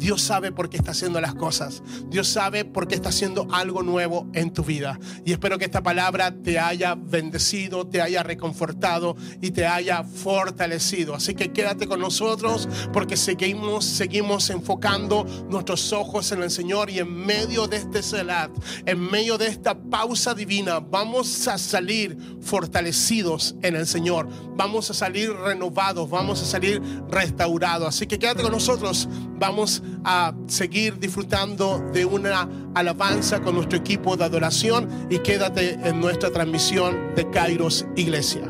Dios 0.00 0.22
sabe 0.22 0.50
por 0.50 0.70
qué 0.70 0.78
está 0.78 0.92
haciendo 0.92 1.20
las 1.20 1.34
cosas. 1.34 1.82
Dios 2.08 2.26
sabe 2.26 2.64
por 2.64 2.88
qué 2.88 2.94
está 2.94 3.10
haciendo 3.10 3.46
algo 3.52 3.82
nuevo 3.82 4.26
en 4.32 4.50
tu 4.50 4.64
vida. 4.64 4.98
Y 5.26 5.32
espero 5.32 5.58
que 5.58 5.66
esta 5.66 5.82
palabra 5.82 6.34
te 6.42 6.58
haya 6.58 6.94
bendecido, 6.94 7.86
te 7.86 8.00
haya 8.00 8.22
reconfortado 8.22 9.14
y 9.42 9.50
te 9.50 9.66
haya 9.66 10.02
fortalecido. 10.02 11.14
Así 11.14 11.34
que 11.34 11.52
quédate 11.52 11.86
con 11.86 12.00
nosotros 12.00 12.66
porque 12.94 13.18
seguimos, 13.18 13.84
seguimos 13.84 14.48
enfocando 14.48 15.26
nuestros 15.50 15.92
ojos 15.92 16.32
en 16.32 16.42
el 16.42 16.50
Señor 16.50 16.88
y 16.88 17.00
en 17.00 17.12
medio 17.14 17.66
de 17.66 17.76
este 17.76 18.02
celat, 18.02 18.50
en 18.86 18.98
medio 18.98 19.36
de 19.36 19.48
esta 19.48 19.78
pausa 19.78 20.34
divina, 20.34 20.80
vamos 20.80 21.46
a 21.46 21.58
salir 21.58 22.16
fortalecidos 22.40 23.54
en 23.60 23.76
el 23.76 23.86
Señor. 23.86 24.30
Vamos 24.56 24.90
a 24.90 24.94
salir 24.94 25.30
renovados, 25.34 26.08
vamos 26.08 26.40
a 26.40 26.46
salir 26.46 26.80
restaurados. 27.10 27.88
Así 27.88 28.06
que 28.06 28.18
quédate 28.18 28.42
con 28.42 28.52
nosotros. 28.52 29.06
Vamos 29.38 29.82
a 30.04 30.34
seguir 30.46 30.98
disfrutando 30.98 31.78
de 31.92 32.04
una 32.04 32.48
alabanza 32.74 33.40
con 33.40 33.54
nuestro 33.54 33.78
equipo 33.78 34.16
de 34.16 34.24
adoración 34.24 34.88
y 35.10 35.18
quédate 35.18 35.74
en 35.82 36.00
nuestra 36.00 36.30
transmisión 36.30 37.14
de 37.14 37.28
Kairos 37.30 37.86
Iglesia. 37.96 38.42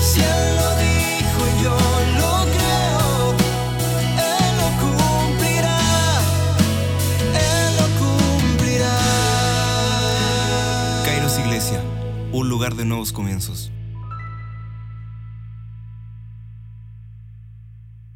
Si 0.00 0.20
Él 0.20 0.56
lo 0.56 0.76
dijo 0.76 1.40
y 1.46 1.62
yo 1.62 1.76
lo 2.18 2.32
creo, 2.54 3.34
Él 4.18 4.52
lo 4.58 4.68
cumplirá, 4.82 5.80
Él 7.34 7.76
lo 7.78 7.86
cumplirá. 7.98 8.96
Kairos 11.04 11.38
Iglesia, 11.38 11.80
un 12.32 12.48
lugar 12.48 12.74
de 12.74 12.84
nuevos 12.84 13.12
comienzos. 13.12 13.70